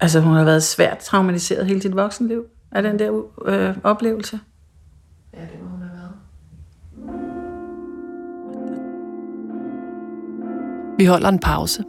Altså, 0.01 0.21
hun 0.21 0.33
har 0.33 0.45
været 0.45 0.62
svært 0.62 0.99
traumatiseret 0.99 1.66
hele 1.66 1.83
sit 1.83 1.97
voksenliv 1.97 2.45
af 2.73 2.83
den 2.83 2.99
der 2.99 3.23
øh, 3.45 3.77
oplevelse. 3.85 4.40
Ja, 5.35 5.40
det 5.40 5.62
må 5.62 5.69
hun 5.69 5.81
have 5.83 5.93
været. 5.93 6.11
Vi 10.99 11.05
holder 11.05 11.29
en 11.29 11.38
pause. 11.38 11.85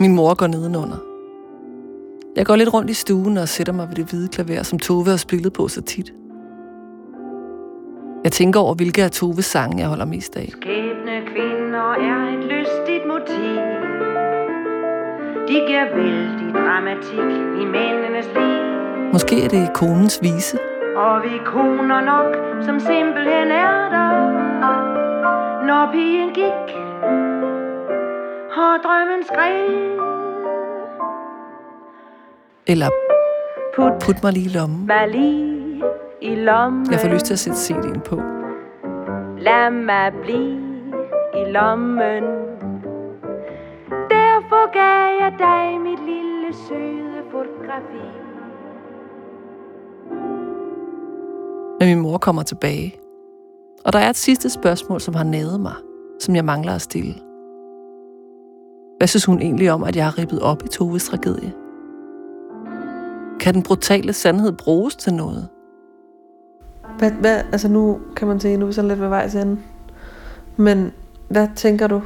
Min 0.00 0.14
mor 0.14 0.34
går 0.34 0.46
nedenunder. 0.46 0.98
Jeg 2.36 2.46
går 2.46 2.56
lidt 2.56 2.74
rundt 2.74 2.90
i 2.90 2.94
stuen 2.94 3.36
og 3.36 3.48
sætter 3.48 3.72
mig 3.72 3.88
ved 3.88 3.94
det 3.96 4.10
hvide 4.10 4.28
klaver, 4.28 4.62
som 4.62 4.78
Tove 4.78 5.08
har 5.08 5.16
spillet 5.16 5.52
på 5.52 5.68
så 5.68 5.82
tit. 5.82 6.12
Jeg 8.24 8.32
tænker 8.32 8.60
over, 8.60 8.74
hvilke 8.74 9.02
af 9.04 9.10
Toves 9.10 9.44
sange 9.44 9.78
jeg 9.78 9.88
holder 9.88 10.04
mest 10.04 10.36
af. 10.36 10.48
Skæbne 10.48 11.16
kvinder 11.26 11.92
er 12.10 12.38
et 12.38 12.44
lystigt 12.44 13.04
motiv. 13.06 13.56
De 15.48 15.56
giver 15.68 15.86
vældig 15.96 16.54
dramatik 16.54 17.30
i 17.62 17.64
mændenes 17.64 18.26
liv. 18.36 18.62
Måske 19.12 19.44
er 19.44 19.48
det 19.48 19.74
konens 19.74 20.18
vise. 20.22 20.58
Og 20.96 21.22
vi 21.22 21.38
koner 21.44 22.00
nok, 22.00 22.64
som 22.64 22.80
simpelthen 22.80 23.48
er 23.50 23.88
der. 23.94 24.12
Når 25.66 25.92
pigen 25.92 26.28
gik, 26.34 26.68
og 28.56 28.78
drømmen 28.84 29.22
skrev. 29.32 29.98
Eller 32.66 32.88
Put 33.76 33.92
put 34.04 34.22
mig 34.22 34.32
lige 34.32 34.46
i 34.46 34.48
lommen. 34.48 34.90
lige 35.08 35.51
i 36.22 36.34
lommen. 36.34 36.90
Jeg 36.90 37.00
får 37.00 37.08
lyst 37.08 37.26
til 37.26 37.32
at 37.32 37.38
sætte 37.38 37.58
CD'en 37.58 38.00
på. 38.00 38.16
Lad 39.38 39.70
mig 39.70 40.12
blive 40.22 40.60
i 41.34 41.50
lommen. 41.50 42.24
Derfor 44.10 44.62
gav 44.72 45.04
jeg 45.20 45.32
dig 45.38 45.80
mit 45.80 45.98
lille 45.98 46.54
søde 46.68 47.22
fotografi. 47.30 48.06
Men 51.80 51.88
min 51.88 52.00
mor 52.00 52.18
kommer 52.18 52.42
tilbage. 52.42 52.94
Og 53.84 53.92
der 53.92 53.98
er 53.98 54.10
et 54.10 54.16
sidste 54.16 54.50
spørgsmål, 54.50 55.00
som 55.00 55.14
har 55.14 55.24
naget 55.24 55.60
mig, 55.60 55.74
som 56.20 56.36
jeg 56.36 56.44
mangler 56.44 56.74
at 56.74 56.82
stille. 56.82 57.14
Hvad 58.98 59.06
synes 59.08 59.24
hun 59.24 59.40
egentlig 59.40 59.72
om, 59.72 59.84
at 59.84 59.96
jeg 59.96 60.04
har 60.04 60.18
rippet 60.18 60.40
op 60.40 60.62
i 60.64 60.68
Toves 60.68 61.04
tragedie? 61.04 61.52
Kan 63.40 63.54
den 63.54 63.62
brutale 63.62 64.12
sandhed 64.12 64.52
bruges 64.52 64.96
til 64.96 65.14
noget? 65.14 65.48
Hvad, 66.98 67.10
hvad, 67.10 67.42
altså 67.52 67.68
nu 67.68 68.00
kan 68.16 68.28
man 68.28 68.40
sige, 68.40 68.56
nu 68.56 68.64
er 68.64 68.66
vi 68.66 68.72
sådan 68.72 68.88
lidt 68.88 69.00
ved 69.00 69.08
vejs 69.08 69.34
ende. 69.34 69.58
Men 70.56 70.92
hvad 71.28 71.48
tænker 71.56 71.86
du? 71.86 72.02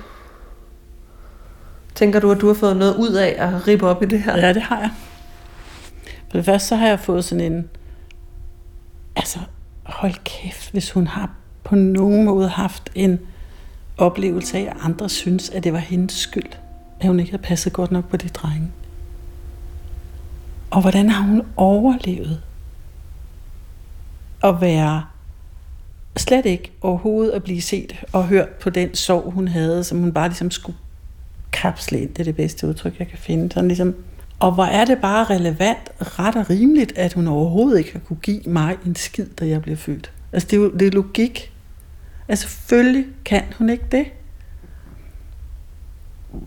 Tænker 1.94 2.20
du, 2.20 2.30
at 2.30 2.40
du 2.40 2.46
har 2.46 2.54
fået 2.54 2.76
noget 2.76 2.96
ud 2.96 3.12
af 3.12 3.34
at 3.38 3.68
rippe 3.68 3.86
op 3.86 4.02
i 4.02 4.06
det 4.06 4.22
her? 4.22 4.38
Ja, 4.38 4.52
det 4.52 4.62
har 4.62 4.80
jeg. 4.80 4.90
For 6.30 6.38
det 6.38 6.44
første, 6.44 6.68
så 6.68 6.76
har 6.76 6.88
jeg 6.88 7.00
fået 7.00 7.24
sådan 7.24 7.52
en... 7.52 7.68
Altså, 9.16 9.38
hold 9.82 10.14
kæft, 10.24 10.72
hvis 10.72 10.90
hun 10.90 11.06
har 11.06 11.30
på 11.64 11.74
nogen 11.74 12.24
måde 12.24 12.48
haft 12.48 12.90
en 12.94 13.20
oplevelse 13.98 14.58
af, 14.58 14.62
at 14.62 14.76
andre 14.82 15.08
synes, 15.08 15.50
at 15.50 15.64
det 15.64 15.72
var 15.72 15.78
hendes 15.78 16.12
skyld, 16.12 16.52
at 17.00 17.06
hun 17.06 17.20
ikke 17.20 17.30
havde 17.30 17.42
passet 17.42 17.72
godt 17.72 17.90
nok 17.90 18.08
på 18.08 18.16
de 18.16 18.28
drenge. 18.28 18.70
Og 20.70 20.80
hvordan 20.80 21.10
har 21.10 21.22
hun 21.22 21.42
overlevet 21.56 22.42
at 24.44 24.60
være 24.60 25.04
slet 26.16 26.46
ikke 26.46 26.72
overhovedet 26.80 27.32
at 27.32 27.42
blive 27.42 27.62
set 27.62 28.04
og 28.12 28.26
hørt 28.26 28.48
på 28.48 28.70
den 28.70 28.94
sorg, 28.94 29.32
hun 29.32 29.48
havde, 29.48 29.84
som 29.84 29.98
hun 29.98 30.12
bare 30.12 30.28
ligesom 30.28 30.50
skulle 30.50 30.78
kapsle 31.52 32.00
ind. 32.00 32.08
Det 32.08 32.18
er 32.18 32.24
det 32.24 32.36
bedste 32.36 32.66
udtryk, 32.66 32.98
jeg 32.98 33.08
kan 33.08 33.18
finde. 33.18 33.52
Sådan 33.52 33.68
ligesom, 33.68 33.94
og 34.38 34.52
hvor 34.52 34.64
er 34.64 34.84
det 34.84 34.98
bare 34.98 35.24
relevant, 35.24 35.90
ret 36.00 36.36
og 36.36 36.50
rimeligt, 36.50 36.98
at 36.98 37.12
hun 37.12 37.28
overhovedet 37.28 37.78
ikke 37.78 37.92
har 37.92 37.98
kunne 37.98 38.18
give 38.22 38.42
mig 38.46 38.76
en 38.86 38.96
skid, 38.96 39.26
da 39.26 39.46
jeg 39.46 39.62
blev 39.62 39.76
født. 39.76 40.12
Altså 40.32 40.48
det 40.50 40.56
er 40.56 40.60
jo 40.60 40.70
det 40.70 40.86
er 40.86 40.90
logik. 40.90 41.52
Altså 42.28 42.48
selvfølgelig 42.48 43.06
kan 43.24 43.42
hun 43.58 43.70
ikke 43.70 43.84
det. 43.92 44.06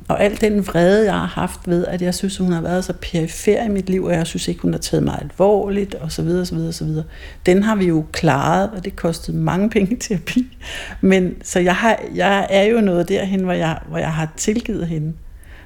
Og 0.08 0.23
al 0.23 0.41
den 0.41 0.67
vrede, 0.67 1.06
jeg 1.06 1.13
har 1.13 1.25
haft 1.25 1.60
ved, 1.65 1.86
at 1.86 2.02
jeg 2.02 2.15
synes, 2.15 2.38
hun 2.38 2.52
har 2.52 2.62
været 2.62 2.86
så 2.86 2.93
perifer 2.93 3.63
i 3.63 3.69
mit 3.69 3.89
liv, 3.89 4.04
og 4.04 4.13
jeg 4.13 4.28
synes 4.28 4.47
ikke, 4.47 4.62
hun 4.62 4.73
har 4.73 4.80
taget 4.80 5.04
mig 5.04 5.19
alvorligt, 5.21 5.95
og 5.95 6.12
så 6.12 6.21
videre, 6.21 6.45
så 6.45 6.56
videre, 6.56 6.73
så 6.73 6.86
videre. 6.86 7.04
Den 7.45 7.63
har 7.63 7.75
vi 7.75 7.86
jo 7.86 8.06
klaret, 8.12 8.69
og 8.69 8.86
det 8.86 8.95
kostede 8.95 9.38
mange 9.38 9.69
penge 9.69 9.91
i 9.95 9.99
terapi. 9.99 10.58
Men 11.02 11.36
så 11.43 11.60
jeg, 11.60 11.75
har, 11.75 11.99
jeg 12.15 12.47
er 12.49 12.63
jo 12.63 12.82
noget 12.82 13.10
derhen, 13.10 13.43
hvor 13.43 13.54
jeg, 13.54 13.80
hvor 13.88 13.97
jeg 13.97 14.13
har 14.13 14.34
tilgivet 14.38 14.88
hende. 14.88 15.13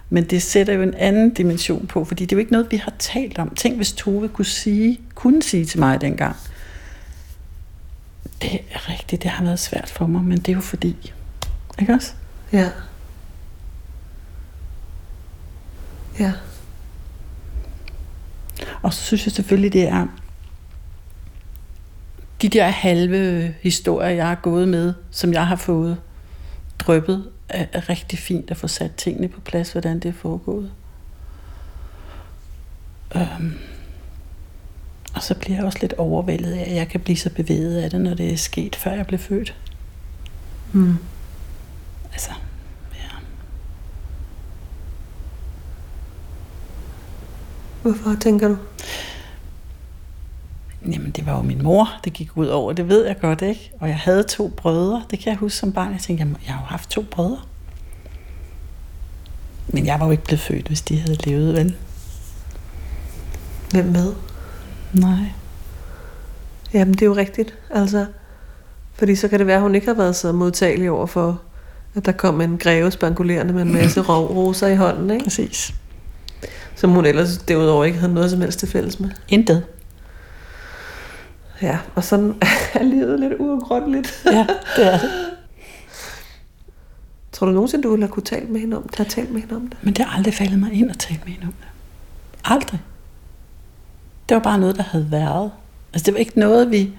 Men 0.10 0.24
det 0.24 0.42
sætter 0.42 0.74
jo 0.74 0.82
en 0.82 0.94
anden 0.94 1.30
dimension 1.30 1.88
på, 1.88 2.06
fordi 2.06 2.26
det 2.26 2.32
er 2.32 2.36
jo 2.36 2.40
ikke 2.40 2.52
noget, 2.52 2.68
vi 2.72 2.78
har 2.78 2.94
talt 3.00 3.40
om. 3.40 3.50
Tænk, 3.56 3.76
hvis 3.76 3.94
Tove 3.94 4.30
kunne 4.30 4.46
sige, 4.46 5.00
kunne 5.16 5.44
sige 5.44 5.66
til 5.66 5.80
mig 5.80 6.02
dengang, 6.02 6.36
det 8.42 8.60
er 8.72 8.90
rigtigt, 8.90 9.24
det 9.24 9.32
har 9.32 9.46
været 9.46 9.60
svært 9.60 9.90
for 9.90 10.08
mig, 10.08 10.24
men 10.24 10.38
det 10.38 10.50
er 10.50 10.54
jo 10.54 10.62
fordi. 10.62 11.14
Ikke 11.80 11.94
også? 11.94 12.12
Ja. 12.54 12.70
Ja. 16.20 16.34
Og 18.82 18.94
så 18.94 19.02
synes 19.02 19.26
jeg 19.26 19.32
selvfølgelig, 19.32 19.74
det 19.74 19.88
er 19.88 20.08
de 22.42 22.50
der 22.50 22.68
halve 22.68 23.54
historier, 23.62 24.10
jeg 24.10 24.28
har 24.28 24.36
gået 24.36 24.68
med, 24.68 24.94
som 25.12 25.34
jeg 25.34 25.48
har 25.48 25.56
fået 25.56 25.98
drøbet, 26.80 27.30
er, 27.50 27.90
rigtig 27.90 28.20
fint 28.20 28.52
at 28.52 28.58
få 28.58 28.68
sat 28.68 28.96
tingene 28.96 29.28
på 29.28 29.42
plads, 29.42 29.72
hvordan 29.72 30.00
det 30.00 30.10
er 30.10 30.14
foregået. 30.14 30.72
Øhm. 33.16 33.54
Og 35.16 35.24
så 35.24 35.36
bliver 35.36 35.58
jeg 35.58 35.66
også 35.66 35.78
lidt 35.82 35.94
overvældet 35.94 36.54
af, 36.54 36.62
at 36.70 36.76
jeg 36.76 36.88
kan 36.88 37.00
blive 37.00 37.18
så 37.18 37.30
bevæget 37.30 37.78
af 37.78 37.90
det, 37.90 38.02
når 38.02 38.14
det 38.14 38.34
er 38.34 38.38
sket, 38.38 38.76
før 38.76 38.92
jeg 38.92 39.08
blev 39.08 39.20
født. 39.20 39.56
Mm. 40.72 40.98
Altså, 42.12 42.32
Hvorfor 47.84 48.16
tænker 48.22 48.48
du? 48.48 48.58
Jamen, 50.86 51.12
det 51.12 51.26
var 51.26 51.36
jo 51.36 51.42
min 51.42 51.64
mor, 51.64 51.90
det 52.04 52.14
gik 52.14 52.38
ud 52.38 52.48
over. 52.48 52.74
Det 52.74 52.90
ved 52.90 53.06
jeg 53.06 53.20
godt, 53.22 53.42
ikke? 53.42 53.72
Og 53.80 53.88
jeg 53.88 53.98
havde 53.98 54.24
to 54.24 54.48
brødre. 54.58 55.04
Det 55.12 55.20
kan 55.20 55.30
jeg 55.30 55.38
huske 55.38 55.58
som 55.58 55.72
barn. 55.72 55.92
Jeg 55.92 56.02
tænkte, 56.02 56.22
jamen, 56.22 56.38
jeg 56.46 56.54
har 56.54 56.62
jo 56.62 56.66
haft 56.66 56.90
to 56.90 57.02
brødre. 57.12 57.40
Men 59.68 59.86
jeg 59.86 60.00
var 60.00 60.06
jo 60.06 60.12
ikke 60.12 60.24
blevet 60.24 60.40
født, 60.40 60.68
hvis 60.68 60.82
de 60.82 61.00
havde 61.00 61.18
levet, 61.30 61.54
vel? 61.54 61.76
Hvem 63.72 63.86
med? 63.86 64.14
Nej. 64.94 65.26
Jamen, 66.74 66.94
det 66.94 67.02
er 67.02 67.06
jo 67.06 67.16
rigtigt. 67.16 67.58
Altså, 67.70 68.06
fordi 68.94 69.16
så 69.16 69.28
kan 69.28 69.40
det 69.40 69.48
være, 69.48 69.56
at 69.56 69.62
hun 69.62 69.76
ikke 69.76 69.88
har 69.88 69.94
været 69.94 70.16
så 70.16 70.32
modtagelig 70.32 70.92
over 70.92 71.06
for, 71.06 71.42
at 71.96 72.06
der 72.06 72.12
kom 72.12 72.42
en 72.42 72.58
greve 72.58 72.92
spankulerende 72.92 73.54
med 73.54 73.62
en 73.62 73.74
masse 73.74 74.02
rov 74.10 74.28
roser 74.28 74.68
i 74.68 74.76
hånden, 74.76 75.12
ikke? 75.12 75.24
Præcis. 75.24 75.74
Som 76.76 76.90
hun 76.90 77.06
ellers 77.06 77.38
derudover 77.38 77.86
ikke 77.86 77.98
havde 77.98 78.14
noget 78.14 78.32
som 78.32 78.42
helst 78.42 78.60
til 78.60 78.68
fælles 78.68 79.00
med. 79.00 79.10
Intet. 79.30 79.66
Ja, 81.62 81.78
og 81.96 82.04
sådan 82.04 82.36
er 82.74 82.84
livet 82.84 83.20
lidt 83.20 83.34
uafgrundeligt. 83.40 84.24
Ja, 84.26 84.48
det 84.76 84.94
er 84.94 84.98
det. 84.98 85.10
Tror 87.32 87.48
du 87.48 87.54
nogensinde, 87.54 87.84
du 87.84 87.90
ville 87.90 88.06
have 88.06 88.12
kunne 88.12 88.24
tale 88.24 88.46
med 88.46 88.60
hende 88.60 88.78
om 88.78 88.84
det? 88.84 88.96
Have 88.96 89.10
talt 89.10 89.32
med 89.32 89.42
hende 89.42 89.56
om 89.56 89.68
det? 89.68 89.78
Men 89.82 89.94
det 89.94 90.06
har 90.06 90.18
aldrig 90.18 90.34
faldet 90.34 90.60
mig 90.60 90.74
ind 90.74 90.90
at 90.90 91.00
tale 91.00 91.20
med 91.26 91.34
hende 91.34 91.48
om 91.48 91.54
det. 91.54 91.68
Aldrig. 92.46 92.80
Det 94.30 94.36
var 94.36 94.44
bare 94.44 94.60
noget, 94.60 94.76
der 94.76 94.84
havde 94.84 95.12
været. 95.12 95.52
Altså, 95.94 96.06
det 96.06 96.14
var 96.14 96.20
ikke 96.20 96.40
noget, 96.40 96.72
vi... 96.72 96.92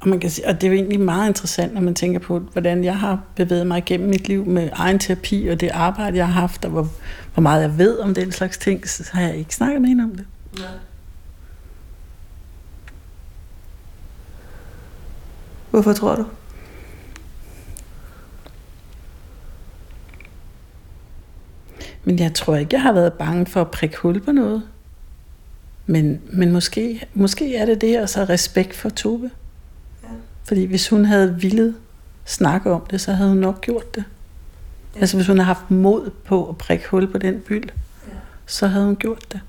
Og, 0.00 0.08
man 0.08 0.20
kan 0.20 0.30
sige, 0.30 0.48
og 0.48 0.54
det 0.54 0.66
er 0.66 0.68
jo 0.68 0.74
egentlig 0.74 1.00
meget 1.00 1.28
interessant, 1.28 1.74
når 1.74 1.80
man 1.80 1.94
tænker 1.94 2.20
på, 2.20 2.38
hvordan 2.38 2.84
jeg 2.84 2.98
har 2.98 3.22
bevæget 3.34 3.66
mig 3.66 3.78
igennem 3.78 4.08
mit 4.08 4.28
liv 4.28 4.46
med 4.46 4.70
egen 4.72 4.98
terapi 4.98 5.48
og 5.48 5.60
det 5.60 5.68
arbejde, 5.68 6.16
jeg 6.16 6.26
har 6.26 6.40
haft, 6.40 6.64
og 6.64 6.70
hvor, 6.70 6.88
hvor 7.34 7.40
meget 7.40 7.62
jeg 7.62 7.78
ved 7.78 7.98
om 7.98 8.14
den 8.14 8.32
slags 8.32 8.58
ting, 8.58 8.88
så 8.88 9.10
har 9.12 9.22
jeg 9.22 9.36
ikke 9.36 9.54
snakket 9.54 9.80
med 9.80 9.88
hende 9.88 10.04
om 10.04 10.10
det. 10.10 10.26
Nej. 10.58 10.68
Hvorfor 15.70 15.92
tror 15.92 16.14
du? 16.16 16.24
Men 22.04 22.18
jeg 22.18 22.34
tror 22.34 22.56
ikke, 22.56 22.74
jeg 22.74 22.82
har 22.82 22.92
været 22.92 23.12
bange 23.12 23.46
for 23.46 23.60
at 23.60 23.70
prikke 23.70 23.96
hul 23.96 24.20
på 24.20 24.32
noget. 24.32 24.62
Men, 25.86 26.20
men 26.32 26.52
måske, 26.52 27.06
måske 27.14 27.56
er 27.56 27.66
det 27.66 27.80
det, 27.80 28.00
og 28.00 28.08
så 28.08 28.24
respekt 28.24 28.76
for 28.76 28.88
Tove. 28.88 29.30
Fordi 30.48 30.64
hvis 30.64 30.88
hun 30.88 31.04
havde 31.04 31.40
villet 31.40 31.74
snakke 32.24 32.72
om 32.72 32.80
det, 32.90 33.00
så 33.00 33.12
havde 33.12 33.30
hun 33.30 33.38
nok 33.38 33.60
gjort 33.60 33.94
det. 33.94 34.04
Ja. 34.94 35.00
Altså 35.00 35.16
hvis 35.16 35.26
hun 35.26 35.38
havde 35.38 35.46
haft 35.46 35.70
mod 35.70 36.10
på 36.24 36.48
at 36.48 36.58
prikke 36.58 36.88
hul 36.90 37.12
på 37.12 37.18
den 37.18 37.40
byld, 37.40 37.68
Ja. 38.08 38.12
så 38.46 38.66
havde 38.66 38.84
hun 38.84 38.96
gjort 38.96 39.32
det. 39.32 39.40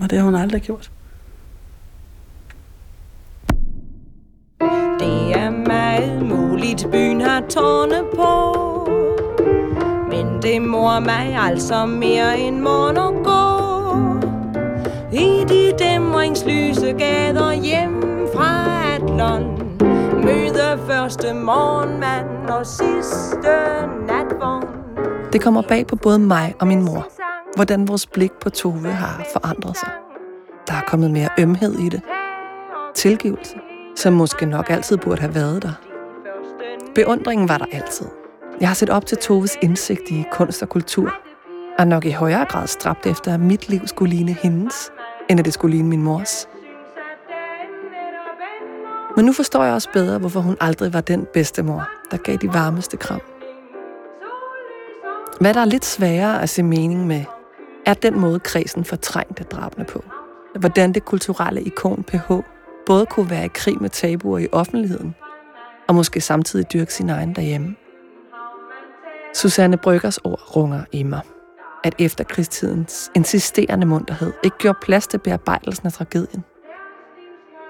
Og 0.00 0.10
det 0.10 0.18
har 0.18 0.24
hun 0.24 0.34
aldrig 0.34 0.62
gjort. 0.62 0.90
Det 5.00 5.36
er 5.36 5.50
meget 5.50 6.22
muligt, 6.26 6.86
byen 6.92 7.20
har 7.20 7.42
tårne 7.50 8.02
på. 8.16 8.52
Men 10.10 10.42
det 10.42 10.62
mor 10.62 11.00
mig 11.00 11.36
altså 11.40 11.86
mere 11.86 12.40
end 12.40 12.60
morgen 12.60 12.96
at 12.96 13.24
gå. 13.24 13.42
I 15.12 15.44
de 15.48 15.72
dæmringslyse 15.84 16.92
gader 16.92 17.52
fra 17.52 17.54
første 21.12 21.34
morgenmand 21.34 22.50
og 22.50 22.66
sidste 22.66 23.52
natvogn. 24.06 24.66
Det 25.32 25.42
kommer 25.42 25.62
bag 25.62 25.86
på 25.86 25.96
både 25.96 26.18
mig 26.18 26.54
og 26.60 26.66
min 26.66 26.82
mor, 26.82 27.08
hvordan 27.56 27.88
vores 27.88 28.06
blik 28.06 28.32
på 28.32 28.50
Tove 28.50 28.88
har 28.88 29.24
forandret 29.32 29.76
sig. 29.76 29.88
Der 30.66 30.74
er 30.74 30.80
kommet 30.86 31.10
mere 31.10 31.28
ømhed 31.38 31.78
i 31.78 31.88
det. 31.88 32.00
Tilgivelse, 32.94 33.56
som 33.96 34.12
måske 34.12 34.46
nok 34.46 34.70
altid 34.70 34.96
burde 34.96 35.20
have 35.20 35.34
været 35.34 35.62
der. 35.62 35.72
Beundringen 36.94 37.48
var 37.48 37.58
der 37.58 37.66
altid. 37.72 38.06
Jeg 38.60 38.68
har 38.68 38.74
set 38.74 38.90
op 38.90 39.06
til 39.06 39.18
Toves 39.18 39.56
indsigt 39.62 40.10
i 40.10 40.24
kunst 40.32 40.62
og 40.62 40.68
kultur, 40.68 41.14
og 41.78 41.88
nok 41.88 42.04
i 42.04 42.10
højere 42.10 42.44
grad 42.44 42.66
stræbt 42.66 43.06
efter, 43.06 43.34
at 43.34 43.40
mit 43.40 43.68
liv 43.68 43.80
skulle 43.86 44.14
ligne 44.14 44.36
hendes, 44.42 44.90
end 45.30 45.40
at 45.40 45.44
det 45.44 45.54
skulle 45.54 45.76
ligne 45.76 45.88
min 45.88 46.02
mors. 46.02 46.48
Men 49.16 49.24
nu 49.24 49.32
forstår 49.32 49.64
jeg 49.64 49.74
også 49.74 49.88
bedre, 49.92 50.18
hvorfor 50.18 50.40
hun 50.40 50.56
aldrig 50.60 50.92
var 50.92 51.00
den 51.00 51.26
bedste 51.32 51.62
mor, 51.62 51.88
der 52.10 52.16
gav 52.16 52.36
de 52.36 52.48
varmeste 52.48 52.96
kram. 52.96 53.20
Hvad 55.40 55.54
der 55.54 55.60
er 55.60 55.64
lidt 55.64 55.84
sværere 55.84 56.42
at 56.42 56.48
se 56.48 56.62
mening 56.62 57.06
med, 57.06 57.24
er 57.86 57.94
den 57.94 58.20
måde, 58.20 58.40
kredsen 58.40 58.84
fortrængte 58.84 59.44
drabene 59.44 59.84
på. 59.84 60.04
Hvordan 60.60 60.92
det 60.92 61.04
kulturelle 61.04 61.62
ikon 61.62 62.04
PH 62.04 62.32
både 62.86 63.06
kunne 63.06 63.30
være 63.30 63.44
i 63.44 63.50
krig 63.54 63.82
med 63.82 63.90
tabuer 63.90 64.38
i 64.38 64.48
offentligheden, 64.52 65.14
og 65.88 65.94
måske 65.94 66.20
samtidig 66.20 66.72
dyrke 66.72 66.94
sin 66.94 67.10
egen 67.10 67.34
derhjemme. 67.34 67.76
Susanne 69.34 69.76
Bryggers 69.76 70.18
ord 70.18 70.56
runger 70.56 70.84
i 70.92 71.02
mig, 71.02 71.20
at 71.84 71.94
efterkrigstidens 71.98 73.10
insisterende 73.14 73.86
munterhed 73.86 74.32
ikke 74.44 74.58
gjorde 74.58 74.78
plads 74.82 75.06
til 75.06 75.18
bearbejdelsen 75.18 75.86
af 75.86 75.92
tragedien 75.92 76.44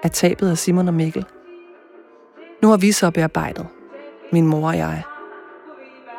af 0.02 0.10
tabet 0.10 0.50
af 0.50 0.58
Simon 0.58 0.88
og 0.88 0.94
Mikkel. 0.94 1.24
Nu 2.62 2.68
har 2.68 2.76
vi 2.76 2.92
så 2.92 3.10
bearbejdet, 3.10 3.66
min 4.32 4.46
mor 4.46 4.68
og 4.68 4.76
jeg, 4.76 5.02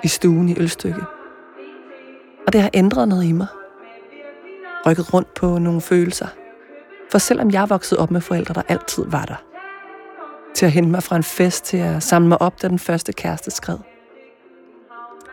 i 0.03 0.07
stuen 0.07 0.49
i 0.49 0.55
Ølstykke. 0.59 1.01
Og 2.47 2.53
det 2.53 2.61
har 2.61 2.69
ændret 2.73 3.07
noget 3.07 3.23
i 3.23 3.31
mig. 3.31 3.47
Rykket 4.85 5.13
rundt 5.13 5.33
på 5.33 5.57
nogle 5.57 5.81
følelser. 5.81 6.27
For 7.11 7.17
selvom 7.17 7.51
jeg 7.51 7.69
voksede 7.69 7.99
op 7.99 8.11
med 8.11 8.21
forældre, 8.21 8.53
der 8.53 8.61
altid 8.67 9.05
var 9.07 9.25
der. 9.25 9.43
Til 10.55 10.65
at 10.65 10.71
hente 10.71 10.89
mig 10.89 11.03
fra 11.03 11.15
en 11.15 11.23
fest, 11.23 11.65
til 11.65 11.77
at 11.77 12.03
samle 12.03 12.29
mig 12.29 12.41
op, 12.41 12.61
da 12.61 12.67
den 12.67 12.79
første 12.79 13.13
kæreste 13.13 13.51
skred. 13.51 13.77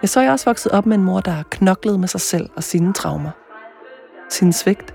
Jeg 0.02 0.08
så 0.08 0.20
er 0.20 0.24
jeg 0.24 0.32
også 0.32 0.44
vokset 0.44 0.72
op 0.72 0.86
med 0.86 0.96
en 0.96 1.04
mor, 1.04 1.20
der 1.20 1.42
knoklede 1.50 1.98
med 1.98 2.08
sig 2.08 2.20
selv 2.20 2.50
og 2.56 2.64
sine 2.64 2.92
traumer. 2.92 3.30
Sin 4.28 4.52
svigt. 4.52 4.94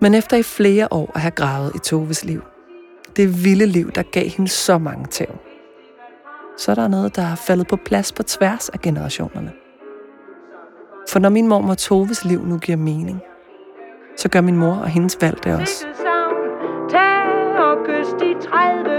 Men 0.00 0.14
efter 0.14 0.36
i 0.36 0.42
flere 0.42 0.88
år 0.90 1.12
at 1.14 1.20
have 1.20 1.30
gravet 1.30 1.74
i 1.74 1.78
Toves 1.78 2.24
liv, 2.24 2.42
det 3.16 3.44
vilde 3.44 3.66
liv, 3.66 3.92
der 3.92 4.02
gav 4.02 4.24
hende 4.24 4.50
så 4.50 4.78
mange 4.78 5.06
tæv, 5.06 5.38
så 6.56 6.70
er 6.70 6.74
der 6.74 6.88
noget, 6.88 7.16
der 7.16 7.22
er 7.22 7.34
faldet 7.34 7.66
på 7.66 7.76
plads 7.76 8.12
på 8.12 8.22
tværs 8.22 8.68
af 8.68 8.80
generationerne. 8.80 9.52
For 11.10 11.18
når 11.18 11.28
min 11.28 11.48
mor 11.48 11.74
Toves 11.74 12.24
liv 12.24 12.46
nu 12.46 12.58
giver 12.58 12.78
mening, 12.78 13.20
så 14.16 14.28
gør 14.28 14.40
min 14.40 14.56
mor 14.56 14.74
og 14.74 14.88
hendes 14.88 15.18
valg 15.20 15.44
det 15.44 15.54
også. 15.54 15.86
Tag 16.90 17.28
30 18.40 18.98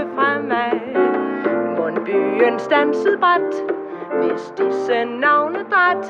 stansede 2.60 3.18
bræt, 3.18 3.54
hvis 4.20 4.42
disse 4.58 5.04
navne 5.04 5.58
dræt 5.58 6.04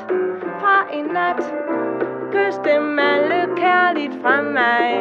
fra 0.61 0.93
en 0.93 1.05
nat. 1.05 1.80
Kys 2.31 2.55
dem 2.65 2.99
alle 2.99 3.39
kærligt 3.57 4.13
fra 4.21 4.41
mig. 4.41 4.91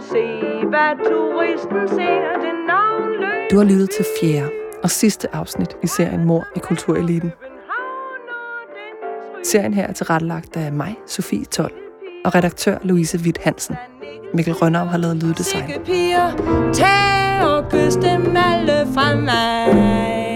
Se 0.00 0.24
hvad 0.68 0.92
turisten 1.08 1.88
ser, 1.88 2.26
det 2.44 2.54
navn 2.66 3.10
løs. 3.20 3.50
Du 3.50 3.56
har 3.56 3.64
lyttet 3.64 3.90
til 3.90 4.04
fjerde 4.20 4.50
og 4.82 4.90
sidste 4.90 5.34
afsnit 5.34 5.76
i 5.82 5.86
serien 5.86 6.24
Mor 6.24 6.44
i 6.56 6.58
Kultureliten. 6.58 7.32
Serien 9.44 9.74
her 9.74 9.86
er 9.86 9.92
tilrettelagt 9.92 10.56
af 10.56 10.72
mig, 10.72 10.96
Sofie 11.06 11.44
12, 11.44 11.72
og 12.24 12.34
redaktør 12.34 12.78
Louise 12.82 13.18
Witt 13.18 13.38
Hansen. 13.44 13.76
Mikkel 14.34 14.54
Rønnav 14.54 14.86
har 14.86 14.98
lavet 14.98 15.16
lyddesign. 15.16 15.66
Sikke 15.66 15.84
piger, 15.84 16.30
tag 16.72 17.48
og 17.48 17.70
kys 17.70 17.94
dem 17.94 18.36
alle 18.36 18.86
fra 18.94 19.14
mig. 19.14 20.35